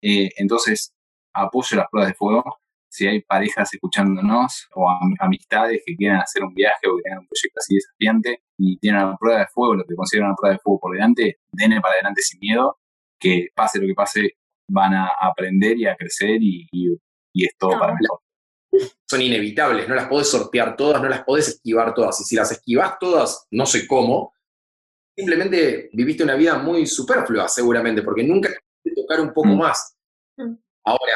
[0.03, 0.93] Eh, entonces,
[1.35, 2.61] apoyo las pruebas de fuego.
[2.91, 4.89] Si hay parejas escuchándonos o
[5.21, 9.05] amistades que quieran hacer un viaje o que tengan un proyecto así desafiante y tienen
[9.05, 11.95] una prueba de fuego, lo que consideran una prueba de fuego por delante, denle para
[11.95, 12.79] adelante sin miedo,
[13.19, 14.37] que pase lo que pase,
[14.69, 16.69] van a aprender y a crecer y,
[17.33, 18.21] es todo para mejor
[19.09, 22.21] son inevitables, no las podés sortear todas, no las podés esquivar todas.
[22.21, 24.33] Y si las esquivas todas, no sé cómo,
[25.17, 28.51] simplemente viviste una vida muy superflua, seguramente, porque nunca
[28.83, 29.59] te tocar un poco mm.
[29.59, 29.97] más.
[30.37, 30.55] Mm.
[30.85, 31.15] Ahora,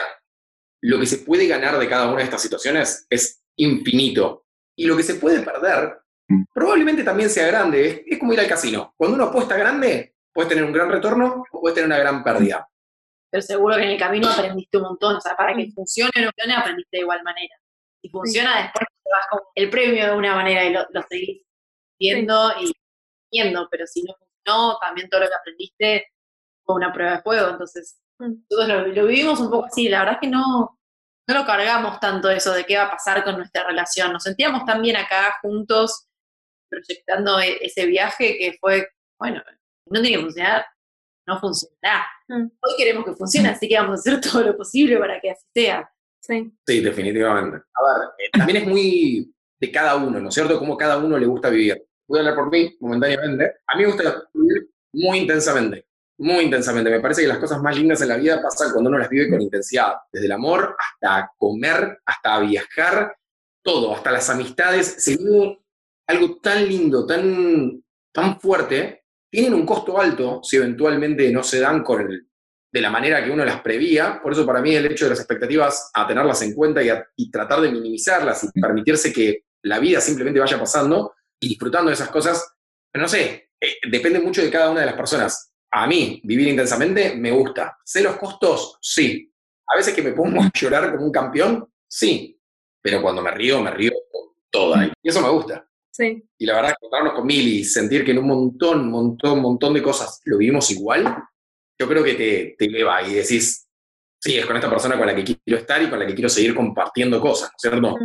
[0.84, 4.46] lo que se puede ganar de cada una de estas situaciones es infinito.
[4.76, 5.96] Y lo que se puede perder
[6.28, 6.44] mm.
[6.52, 8.04] probablemente también sea grande.
[8.06, 8.94] Es, como ir al casino.
[8.96, 12.68] Cuando uno apuesta grande, puedes tener un gran retorno o puedes tener una gran pérdida
[13.34, 15.16] pero seguro que en el camino aprendiste un montón.
[15.16, 17.56] O sea, para que funcione o no funcione, aprendiste de igual manera.
[18.00, 21.42] Si funciona, después te vas con el premio de una manera y lo, seguís
[21.98, 22.70] viendo y
[23.32, 26.12] viendo, pero si no funcionó, también todo lo que aprendiste
[26.64, 27.48] fue una prueba de fuego.
[27.48, 28.00] Entonces,
[28.48, 29.88] todos lo, vivimos un poco así.
[29.88, 30.78] La verdad es que no,
[31.28, 34.12] no lo cargamos tanto eso de qué va a pasar con nuestra relación.
[34.12, 36.06] Nos sentíamos tan bien acá juntos,
[36.68, 38.88] proyectando e, ese viaje que fue,
[39.18, 39.42] bueno,
[39.86, 40.66] no tenía que funcionar,
[41.26, 42.06] no funcionará.
[42.28, 42.46] Mm.
[42.60, 45.46] Hoy queremos que funcione, así que vamos a hacer todo lo posible para que así
[45.54, 45.90] sea.
[46.20, 47.56] Sí, sí definitivamente.
[47.56, 50.58] A ver, eh, también es muy de cada uno, ¿no es cierto?
[50.58, 51.86] Cómo cada uno le gusta vivir.
[52.06, 53.56] Voy a hablar por mí momentáneamente.
[53.66, 55.86] A mí me gusta vivir muy intensamente,
[56.18, 56.90] muy intensamente.
[56.90, 59.28] Me parece que las cosas más lindas en la vida pasan cuando uno las vive
[59.28, 59.94] con intensidad.
[60.12, 63.16] Desde el amor hasta comer, hasta viajar,
[63.62, 64.96] todo, hasta las amistades.
[64.98, 65.60] Se vive
[66.06, 71.82] algo tan lindo, tan, tan fuerte, tienen un costo alto si eventualmente no se dan
[71.82, 72.06] con
[72.74, 74.20] de la manera que uno las prevía.
[74.22, 76.82] Por eso para mí el hecho de las expectativas, a tenerlas en cuenta
[77.16, 81.94] y, tratar de minimizarlas y permitirse que la vida simplemente vaya pasando y disfrutando de
[81.94, 82.54] esas cosas,
[82.92, 85.53] no sé, eh, depende mucho de cada una de las personas.
[85.76, 87.76] A mí, vivir intensamente me gusta.
[87.84, 88.78] ¿Sé los costos?
[88.80, 89.30] Sí.
[89.66, 92.38] A veces que me pongo a llorar como un campeón, sí.
[92.80, 94.86] Pero cuando me río, me río con toda.
[95.02, 95.66] Y eso me gusta.
[96.38, 100.20] Y la verdad, encontrarnos con Mili, sentir que en un montón, montón, montón de cosas
[100.24, 101.04] lo vivimos igual,
[101.78, 103.68] yo creo que te, te eleva y decís,
[104.20, 106.28] sí, es con esta persona con la que quiero estar y con la que quiero
[106.28, 107.96] seguir compartiendo cosas, ¿cierto?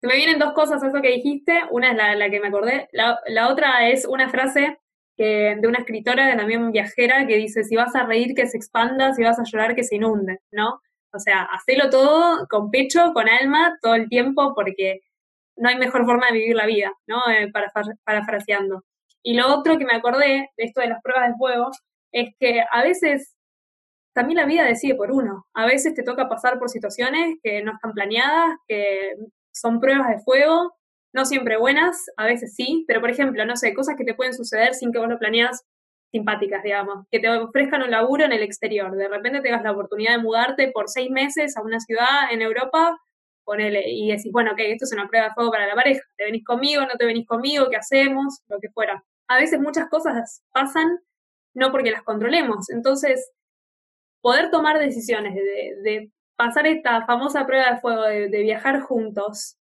[0.00, 1.60] Se me vienen dos cosas eso que dijiste.
[1.70, 2.88] Una es la, que me acordé.
[2.92, 4.78] La, otra es una frase
[5.24, 9.22] de una escritora, también viajera, que dice, si vas a reír, que se expanda, si
[9.22, 10.80] vas a llorar, que se inunde, ¿no?
[11.12, 15.00] O sea, hacelo todo con pecho, con alma, todo el tiempo, porque
[15.56, 17.18] no hay mejor forma de vivir la vida, ¿no?
[17.30, 17.70] Eh, para,
[18.04, 18.84] parafraseando.
[19.22, 21.70] Y lo otro que me acordé de esto de las pruebas de fuego
[22.12, 23.36] es que a veces
[24.14, 25.46] también la vida decide por uno.
[25.54, 29.14] A veces te toca pasar por situaciones que no están planeadas, que
[29.52, 30.72] son pruebas de fuego,
[31.12, 34.34] no siempre buenas, a veces sí, pero por ejemplo, no sé, cosas que te pueden
[34.34, 35.64] suceder sin que vos lo planeas,
[36.12, 40.16] simpáticas, digamos, que te ofrezcan un laburo en el exterior, de repente tengas la oportunidad
[40.16, 42.98] de mudarte por seis meses a una ciudad en Europa
[43.50, 46.24] ponele, y decís, bueno, ok, esto es una prueba de fuego para la pareja, te
[46.24, 48.40] venís conmigo, no te venís conmigo, ¿qué hacemos?
[48.48, 49.02] Lo que fuera.
[49.28, 51.00] A veces muchas cosas pasan
[51.54, 53.32] no porque las controlemos, entonces
[54.20, 59.58] poder tomar decisiones de, pasar esta famosa prueba de fuego, de, de, viajar juntos,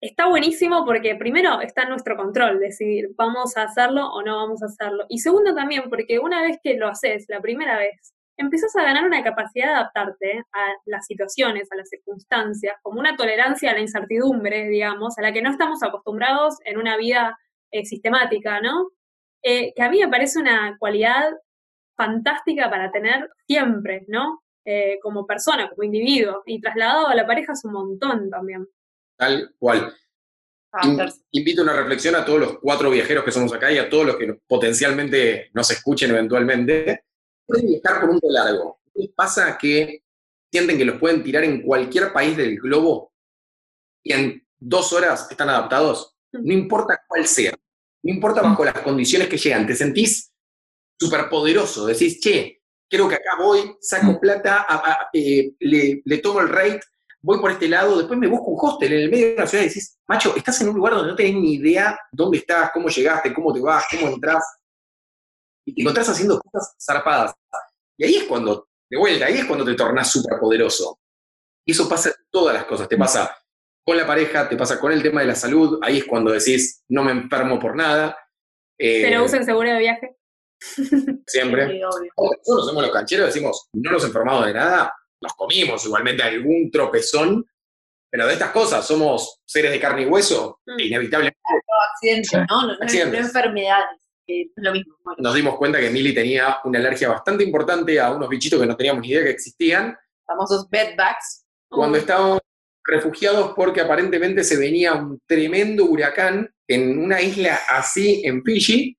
[0.00, 4.62] está buenísimo porque primero está en nuestro control decidir, vamos a hacerlo o no vamos
[4.62, 5.04] a hacerlo.
[5.08, 9.04] Y segundo también porque una vez que lo haces, la primera vez, empiezas a ganar
[9.04, 13.80] una capacidad de adaptarte a las situaciones, a las circunstancias, como una tolerancia a la
[13.80, 17.38] incertidumbre, digamos, a la que no estamos acostumbrados en una vida
[17.70, 18.88] eh, sistemática, ¿no?
[19.42, 21.30] Eh, que a mí me parece una cualidad
[21.96, 24.42] fantástica para tener siempre, ¿no?
[24.64, 28.66] Eh, como persona, como individuo, y trasladado a la pareja es un montón también.
[29.20, 29.94] Tal cual.
[31.32, 34.06] invito a una reflexión a todos los cuatro viajeros que somos acá y a todos
[34.06, 37.04] los que potencialmente nos escuchen eventualmente
[37.44, 38.80] pueden viajar por un largo.
[38.94, 40.04] ¿Qué pasa que
[40.50, 43.12] sienten que los pueden tirar en cualquier país del globo
[44.02, 46.16] y en dos horas están adaptados?
[46.32, 47.52] No importa cuál sea,
[48.02, 50.32] no importa bajo las condiciones que llegan, te sentís
[50.98, 54.66] súper poderoso, decís, che, creo que acá voy, saco plata,
[55.12, 56.80] eh, le, tomo el rate
[57.22, 59.64] voy por este lado, después me busco un hostel en el medio de una ciudad
[59.64, 62.88] y decís, macho, estás en un lugar donde no tenés ni idea dónde estás, cómo
[62.88, 64.44] llegaste, cómo te vas, cómo entras,
[65.64, 67.34] y te encontrás haciendo cosas zarpadas.
[67.96, 70.98] Y ahí es cuando, de vuelta, ahí es cuando te tornás súper poderoso.
[71.66, 73.36] Y eso pasa en todas las cosas, te pasa
[73.84, 76.82] con la pareja, te pasa con el tema de la salud, ahí es cuando decís,
[76.88, 78.16] no me enfermo por nada.
[78.78, 80.16] Eh, Pero usen seguro de viaje.
[81.26, 81.80] Siempre.
[81.80, 87.44] Nosotros somos los cancheros, decimos, no nos enfermamos de nada, nos comimos igualmente algún tropezón,
[88.10, 90.80] pero de estas cosas somos seres de carne y hueso, mm.
[90.80, 91.38] inevitablemente.
[91.92, 92.66] accidentes, ¿no?
[92.66, 92.76] No,
[93.18, 94.00] enfermedades.
[94.56, 94.94] lo mismo.
[95.18, 98.76] Nos dimos cuenta que Mili tenía una alergia bastante importante a unos bichitos que no
[98.76, 99.96] teníamos ni idea que existían.
[100.26, 101.46] Famosos bedbugs.
[101.68, 102.40] Cuando estábamos
[102.84, 108.96] refugiados porque aparentemente se venía un tremendo huracán en una isla así en Fiji,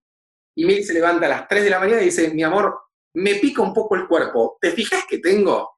[0.56, 2.78] y Mili se levanta a las 3 de la mañana y dice, mi amor,
[3.14, 5.71] me pica un poco el cuerpo, ¿te fijas que tengo?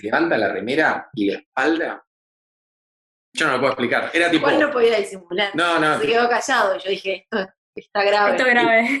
[0.00, 2.06] Se levanta la remera y la espalda.
[3.34, 4.10] Yo no lo puedo explicar.
[4.14, 4.48] Era tipo.
[4.48, 5.54] Igual no podía disimular.
[5.54, 6.00] No, no.
[6.00, 6.78] Se quedó callado.
[6.78, 8.30] Yo dije, esto está grave.
[8.30, 9.00] Esto es grave.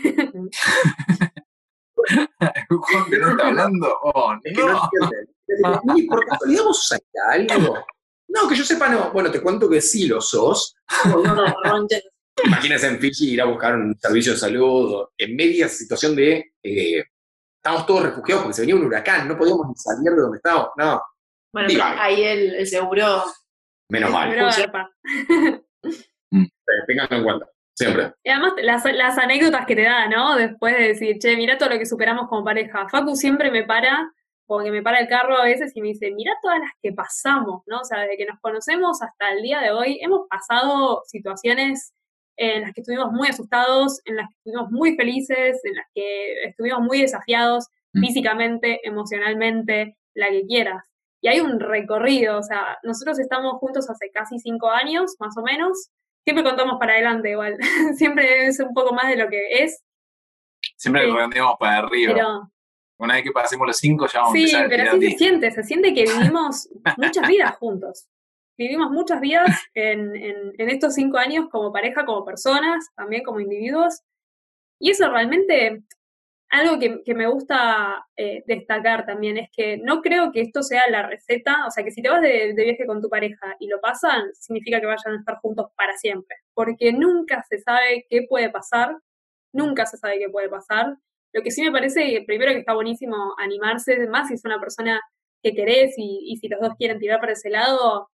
[2.68, 3.98] Juan que no está hablando.
[4.02, 4.90] Oh, no.
[5.62, 7.84] no ¿Por casualidad vos sos algo?
[8.28, 9.10] No, que yo sepa, no.
[9.10, 10.76] Bueno, te cuento que sí lo sos.
[12.44, 16.52] Imagínense en Fiji ir a buscar un servicio de salud en media situación de.
[16.62, 17.04] Eh,
[17.62, 20.70] estamos todos refugiados porque se venía un huracán, no podíamos ni salir de donde estábamos.
[20.76, 21.02] No.
[21.52, 23.24] Bueno, ahí el, seguro.
[23.90, 24.30] Menos mal.
[26.32, 26.44] Mm.
[26.86, 27.46] Tenganlo en cuenta.
[27.74, 28.12] Siempre.
[28.22, 30.36] Y además las, las, anécdotas que te da, ¿no?
[30.36, 32.88] Después de decir, che, mira todo lo que superamos como pareja.
[32.88, 34.12] Facu siempre me para
[34.46, 36.92] como que me para el carro a veces y me dice, mira todas las que
[36.92, 37.80] pasamos, ¿no?
[37.80, 41.94] O sea, desde que nos conocemos hasta el día de hoy, hemos pasado situaciones
[42.40, 46.44] en las que estuvimos muy asustados, en las que estuvimos muy felices, en las que
[46.44, 48.00] estuvimos muy desafiados mm.
[48.00, 50.82] físicamente, emocionalmente, la que quieras.
[51.20, 55.42] Y hay un recorrido, o sea, nosotros estamos juntos hace casi cinco años, más o
[55.42, 55.90] menos.
[56.24, 57.58] Siempre contamos para adelante igual,
[57.96, 59.84] siempre es un poco más de lo que es.
[60.76, 61.28] Siempre lo eh,
[61.58, 62.48] para arriba.
[62.96, 65.50] Una vez que pasemos los cinco ya vamos a empezar Sí, pero así se siente,
[65.50, 68.08] se siente que vivimos muchas vidas juntos.
[68.60, 74.02] Vivimos muchas vidas en, en, estos cinco años como pareja, como personas, también como individuos.
[74.78, 75.82] Y eso realmente,
[76.50, 81.06] algo que, me gusta eh, destacar también es que no creo que esto sea la
[81.06, 84.24] receta, o sea, que si te vas de, viaje con tu pareja y lo pasan,
[84.34, 88.94] significa que vayan a estar juntos para siempre, porque nunca se sabe qué puede pasar,
[89.54, 90.98] nunca se sabe qué puede pasar,
[91.32, 95.00] lo que sí me parece, primero que está buenísimo animarse, más si es una persona
[95.42, 98.09] que querés y, si los dos quieren tirar para ese lado,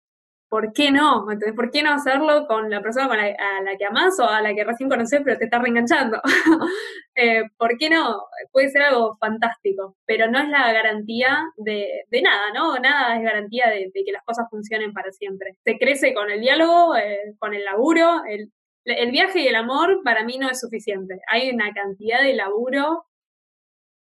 [0.54, 1.28] ¿por qué no?
[1.32, 4.24] Entonces, ¿por qué no hacerlo con la persona con la, a la que amás o
[4.24, 6.20] a la que recién conoces pero te está reenganchando?
[7.16, 8.22] eh, ¿Por qué no?
[8.52, 12.78] Puede ser algo fantástico, pero no es la garantía de, de nada, ¿no?
[12.78, 15.56] Nada es garantía de, que las cosas funcionen para siempre.
[15.64, 18.52] Se crece con el diálogo, eh, con el laburo, el,
[18.84, 21.18] el viaje y el amor para mí no es suficiente.
[21.26, 23.06] Hay una cantidad de laburo,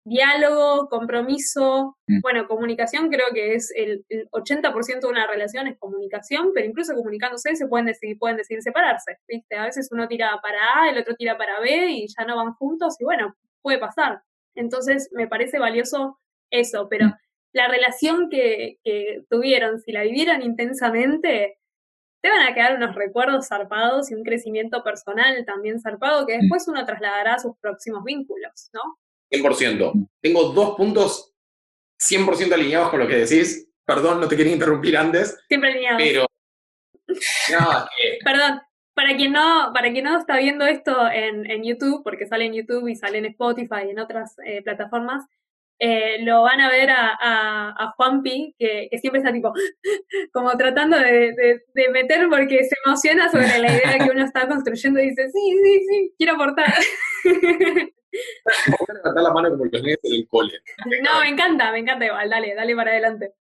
[0.07, 2.21] diálogo, compromiso, mm.
[2.23, 7.57] bueno, comunicación creo que es el, 80% de una relación es comunicación, pero incluso comunicándose
[7.57, 9.57] se pueden decidir, pueden decidir separarse, ¿viste?
[9.57, 12.55] A veces uno tira para A, el otro tira para B y ya no van
[12.55, 14.23] juntos y bueno, puede pasar.
[14.55, 17.15] Entonces me parece valioso eso, pero mm.
[17.53, 21.59] la relación que, que tuvieron, si la vivieran intensamente,
[22.23, 26.69] te van a quedar unos recuerdos zarpados y un crecimiento personal también zarpado que después
[26.69, 28.81] uno trasladará a sus próximos vínculos, ¿no?
[29.31, 30.09] 100%.
[30.21, 31.35] Tengo dos puntos
[31.99, 33.69] 100% alineados con lo que decís.
[33.85, 35.39] Perdón, no te quería interrumpir antes.
[35.49, 36.03] Siempre alineados.
[36.03, 36.27] Pero.
[38.25, 38.61] Perdón,
[38.95, 42.55] para quien no, para quien no está viendo esto en, en, YouTube, porque sale en
[42.55, 45.25] YouTube y sale en Spotify y en otras eh, plataformas,
[45.79, 49.53] eh, lo van a ver a, a, Juanpi, que, siempre está tipo,
[50.33, 54.99] como tratando de, de, meter porque se emociona sobre la idea que uno está construyendo
[55.01, 56.73] y dice, sí, sí, sí, quiero aportar.
[58.67, 60.53] Voy a levantar la mano como los niños del cole.
[61.03, 63.35] No, me encanta, me encanta igual, dale, dale para adelante.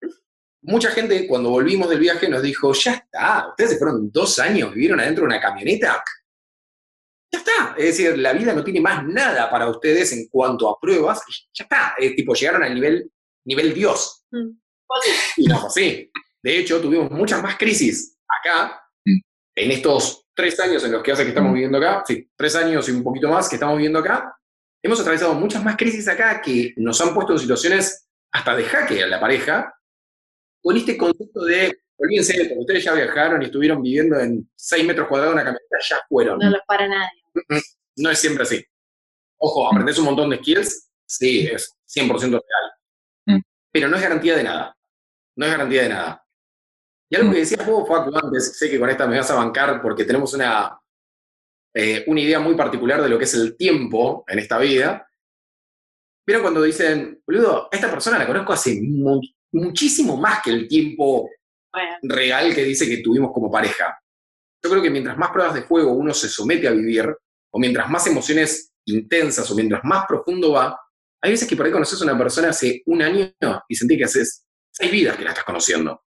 [0.61, 4.73] Mucha gente cuando volvimos del viaje nos dijo, ya está, ustedes se fueron dos años,
[4.73, 6.03] vivieron adentro de una camioneta,
[7.31, 7.75] ya está.
[7.77, 11.21] Es decir, la vida no tiene más nada para ustedes en cuanto a pruebas.
[11.53, 11.93] Ya está.
[11.97, 13.11] Es tipo, llegaron al nivel,
[13.45, 14.25] nivel Dios.
[14.31, 14.49] Mm.
[15.37, 16.11] Y no así.
[16.41, 19.19] De hecho, tuvimos muchas más crisis acá, mm.
[19.55, 21.53] en estos tres años en los que hace que estamos mm.
[21.53, 24.37] viviendo acá, sí, tres años y un poquito más que estamos viviendo acá,
[24.85, 29.01] hemos atravesado muchas más crisis acá que nos han puesto en situaciones hasta de jaque
[29.01, 29.73] a la pareja,
[30.61, 35.07] con este concepto de Olvídense, porque ustedes ya viajaron y estuvieron viviendo en 6 metros
[35.07, 36.39] cuadrados en una camioneta, ya fueron.
[36.39, 37.23] No los para nadie.
[37.95, 38.63] No es siempre así.
[39.37, 43.37] Ojo, aprendes un montón de skills, sí, es 100% real.
[43.37, 43.41] Mm.
[43.71, 44.77] Pero no es garantía de nada.
[45.35, 46.25] No es garantía de nada.
[47.09, 49.81] Y algo que decías vos, Facu, antes, sé que con esta me vas a bancar
[49.81, 50.77] porque tenemos una,
[51.77, 55.05] eh, una idea muy particular de lo que es el tiempo en esta vida.
[56.25, 58.79] ¿Vieron cuando dicen, boludo, esta persona la conozco hace
[59.51, 61.29] muchísimo más que el tiempo
[62.03, 63.99] real que dice que tuvimos como pareja?
[64.63, 67.13] Yo creo que mientras más pruebas de fuego uno se somete a vivir,
[67.51, 70.79] o mientras más emociones intensas, o mientras más profundo va,
[71.21, 73.33] hay veces que por ahí conoces a una persona hace un año
[73.67, 76.05] y sentís que haces seis vidas que la estás conociendo.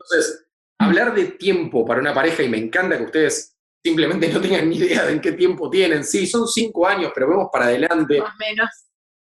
[0.00, 0.46] Entonces,
[0.80, 3.53] hablar de tiempo para una pareja, y me encanta que ustedes
[3.84, 6.04] simplemente no tengan ni idea de en qué tiempo tienen.
[6.04, 8.20] Sí, son cinco años, pero vemos para adelante.
[8.20, 8.70] Más o menos.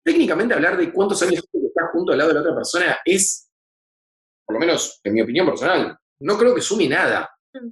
[0.03, 3.49] Técnicamente hablar de cuántos años estás junto al lado de la otra persona es,
[4.45, 7.29] por lo menos en mi opinión personal, no creo que sume nada.
[7.53, 7.69] Mm.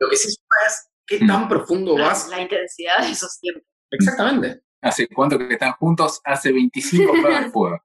[0.00, 1.48] Lo que sí suma es qué tan mm.
[1.48, 2.28] profundo vas.
[2.28, 3.62] La intensidad de esos tiempos.
[3.90, 4.62] Exactamente.
[4.82, 6.20] ¿Hace cuánto que están juntos?
[6.24, 7.78] Hace 25 pruebas de fuego.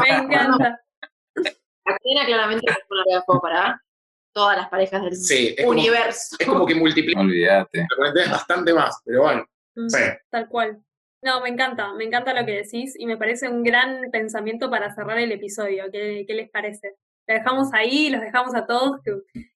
[0.00, 0.80] Me encanta.
[1.84, 3.82] Argentina claramente es una prueba de fuego para
[4.32, 6.36] todas las parejas del universo.
[6.38, 7.20] es como que multiplica.
[7.20, 7.86] Olvídate.
[8.30, 9.44] bastante más, pero bueno.
[9.74, 9.88] Mm,
[10.30, 10.82] tal cual.
[11.22, 14.92] No, me encanta, me encanta lo que decís y me parece un gran pensamiento para
[14.94, 15.84] cerrar el episodio.
[15.92, 16.96] ¿Qué, qué les parece?
[17.28, 19.12] Lo dejamos ahí, los dejamos a todos que,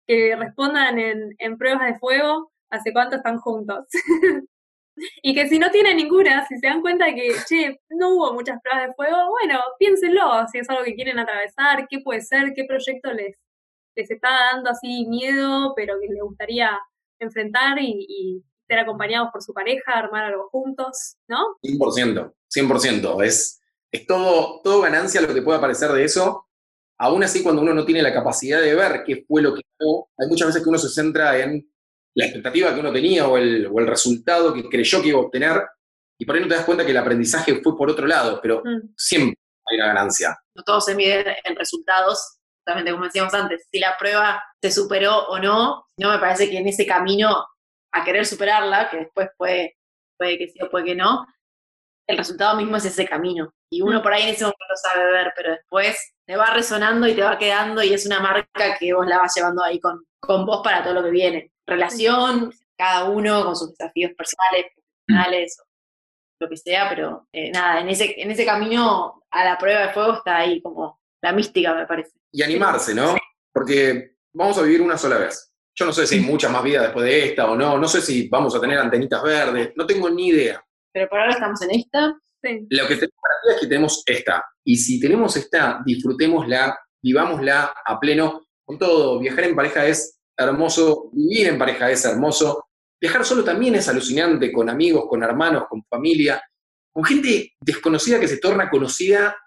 [0.05, 3.85] que respondan en, en pruebas de fuego hace cuánto están juntos.
[5.23, 8.33] y que si no tienen ninguna, si se dan cuenta de que, che, no hubo
[8.33, 12.53] muchas pruebas de fuego, bueno, piénsenlo, si es algo que quieren atravesar, qué puede ser,
[12.55, 13.35] qué proyecto les,
[13.95, 16.79] les está dando así miedo, pero que les gustaría
[17.19, 21.57] enfrentar y ser acompañados por su pareja, armar algo juntos, ¿no?
[21.63, 23.23] 100%, 100%.
[23.23, 26.47] Es, es todo, todo ganancia lo que pueda parecer de eso.
[26.97, 30.09] Aún así, cuando uno no tiene la capacidad de ver qué fue lo que pasó,
[30.17, 31.69] hay muchas veces que uno se centra en
[32.15, 35.23] la expectativa que uno tenía o el, o el resultado que creyó que iba a
[35.23, 35.61] obtener,
[36.17, 38.61] y por ahí no te das cuenta que el aprendizaje fue por otro lado, pero
[38.63, 38.93] mm.
[38.95, 39.37] siempre
[39.69, 40.37] hay una ganancia.
[40.55, 45.27] No todo se mide en resultados, justamente como decíamos antes, si la prueba se superó
[45.27, 47.45] o no, no me parece que en ese camino
[47.91, 49.77] a querer superarla, que después puede,
[50.17, 51.27] puede que sí o puede que no,
[52.07, 53.53] el resultado mismo es ese camino.
[53.71, 54.03] Y uno mm.
[54.03, 57.21] por ahí en ese momento lo sabe ver, pero después te va resonando y te
[57.21, 60.61] va quedando y es una marca que vos la vas llevando ahí con, con vos
[60.63, 61.51] para todo lo que viene.
[61.67, 64.71] Relación, cada uno con sus desafíos personales,
[65.05, 65.57] profesionales,
[66.39, 69.93] lo que sea, pero eh, nada, en ese, en ese camino a la prueba de
[69.93, 72.11] fuego está ahí como la mística, me parece.
[72.35, 73.15] Y animarse, ¿no?
[73.53, 75.53] Porque vamos a vivir una sola vez.
[75.73, 78.01] Yo no sé si hay mucha más vida después de esta o no, no sé
[78.01, 80.61] si vamos a tener antenitas verdes, no tengo ni idea.
[80.91, 82.17] Pero por ahora estamos en esta.
[82.69, 84.45] Lo que tenemos para ti es que tenemos esta.
[84.65, 89.17] Y si tenemos esta, disfrutémosla, vivámosla a pleno con todo.
[89.19, 92.67] Viajar en pareja es hermoso, vivir en pareja es hermoso.
[92.99, 96.41] Viajar solo también es alucinante, con amigos, con hermanos, con familia,
[96.91, 99.37] con gente desconocida que se torna conocida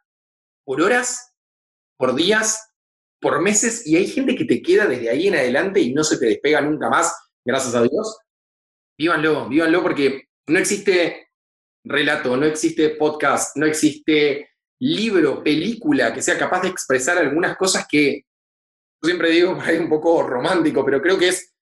[0.64, 1.34] por horas,
[1.97, 2.68] por días
[3.21, 6.19] por meses y hay gente que te queda desde ahí en adelante y no se
[6.19, 7.14] te despega nunca más,
[7.45, 8.19] gracias a Dios.
[8.99, 11.29] Vívanlo, vívanlo porque no existe
[11.85, 14.51] relato, no existe podcast, no existe
[14.81, 18.23] libro, película que sea capaz de expresar algunas cosas que
[19.03, 21.55] yo siempre digo por ahí un poco romántico, pero creo que es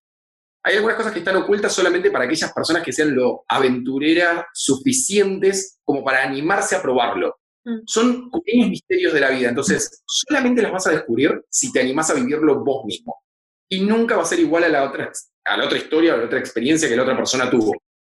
[0.67, 5.79] hay algunas cosas que están ocultas solamente para aquellas personas que sean lo aventureras suficientes
[5.85, 7.39] como para animarse a probarlo.
[7.67, 7.83] Mm.
[7.85, 12.09] Son pequeños misterios de la vida, entonces solamente las vas a descubrir si te animás
[12.11, 13.25] a vivirlo vos mismo.
[13.69, 15.11] Y nunca va a ser igual a la otra,
[15.45, 17.73] a la otra historia o a la otra experiencia que la otra persona tuvo.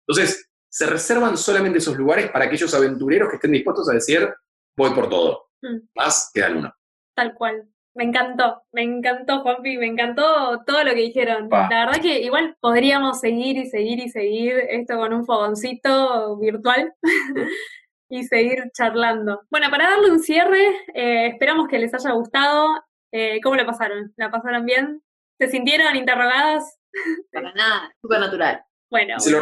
[0.07, 4.31] Entonces, se reservan solamente esos lugares para aquellos aventureros que estén dispuestos a decir,
[4.77, 5.47] voy por todo.
[5.63, 5.79] Mm.
[5.95, 6.73] Más quedan uno.
[7.15, 7.67] Tal cual.
[7.95, 11.49] Me encantó, me encantó, Juanpi, me encantó todo lo que dijeron.
[11.49, 16.93] La verdad que igual podríamos seguir y seguir y seguir esto con un fogoncito virtual.
[18.09, 19.41] y seguir charlando.
[19.49, 22.67] Bueno, para darle un cierre, eh, esperamos que les haya gustado.
[23.11, 24.13] Eh, ¿Cómo la pasaron?
[24.17, 25.03] ¿La pasaron bien?
[25.39, 26.63] ¿Se sintieron interrogados?
[27.31, 28.63] Para nada, súper natural.
[28.89, 29.39] Bueno, se lo,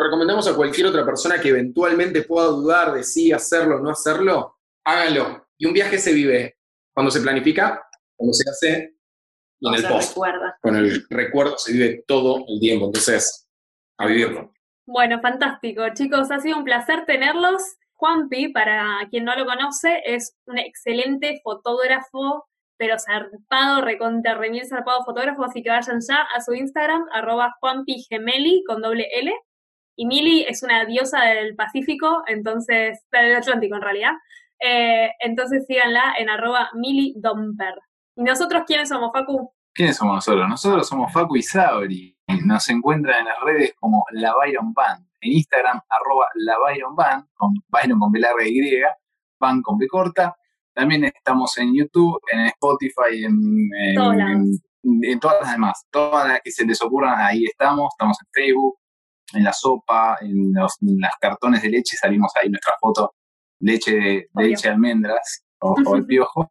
[0.00, 4.56] recomendamos a cualquier otra persona que eventualmente pueda dudar de si hacerlo o no hacerlo,
[4.84, 5.48] háganlo.
[5.58, 6.56] Y un viaje se vive
[6.94, 7.86] cuando se planifica,
[8.16, 8.96] cuando se hace
[9.60, 10.16] y en el post.
[10.62, 13.46] Con el recuerdo se vive todo el tiempo, entonces
[13.98, 14.53] a vivirlo.
[14.86, 15.82] Bueno, fantástico.
[15.94, 17.62] Chicos, ha sido un placer tenerlos.
[17.94, 22.44] Juanpi, para quien no lo conoce, es un excelente fotógrafo,
[22.76, 27.54] pero zarpado, recontra remil zarpado fotógrafo, así que vayan ya a su Instagram, arroba
[28.08, 29.32] Gemeli con doble L.
[29.96, 34.12] Y Mili es una diosa del Pacífico, entonces, del Atlántico en realidad.
[34.58, 37.74] Eh, entonces síganla en arroba Mili Domper.
[38.16, 39.52] ¿Y nosotros quiénes somos, Facu?
[39.72, 40.48] ¿Quiénes somos nosotros?
[40.48, 42.13] Nosotros somos Facu y Sabri.
[42.44, 45.06] Nos encuentran en las redes como La Byron Band.
[45.20, 48.80] En Instagram, arroba La Byron Band, con Byron con B larga Y,
[49.40, 50.36] Band con B corta.
[50.74, 54.50] También estamos en YouTube, en Spotify, en, en-
[55.02, 55.86] en todas las demás.
[55.90, 57.88] Todas las que se les ocurran, ahí estamos.
[57.94, 58.78] Estamos en Facebook,
[59.34, 63.14] en la sopa, en los en las cartones de leche, salimos ahí nuestra foto,
[63.60, 66.48] leche de, leche de almendras o, o el piojo.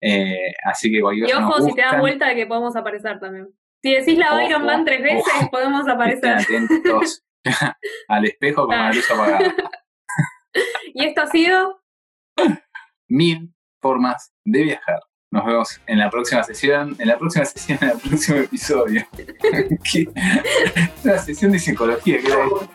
[0.00, 3.18] Eh, así que cualquier Y cosa nos ojo, si te das vuelta que podemos aparecer
[3.20, 3.48] también.
[3.82, 5.50] Si decís la Iron Man tres veces, ojo.
[5.50, 6.38] podemos aparecer.
[6.38, 7.22] atentos
[8.08, 9.54] al espejo con la luz apagada.
[10.94, 11.80] Y esto ha sido
[13.06, 15.00] Mil formas de viajar.
[15.30, 19.06] Nos vemos en la próxima sesión, en la próxima sesión, en el próximo episodio.
[21.04, 22.70] Una sesión de psicología, ¿qué era esto?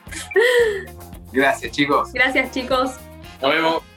[1.33, 2.13] Gracias, chicos.
[2.13, 2.91] Gracias, chicos.
[3.41, 3.92] Nos vemos.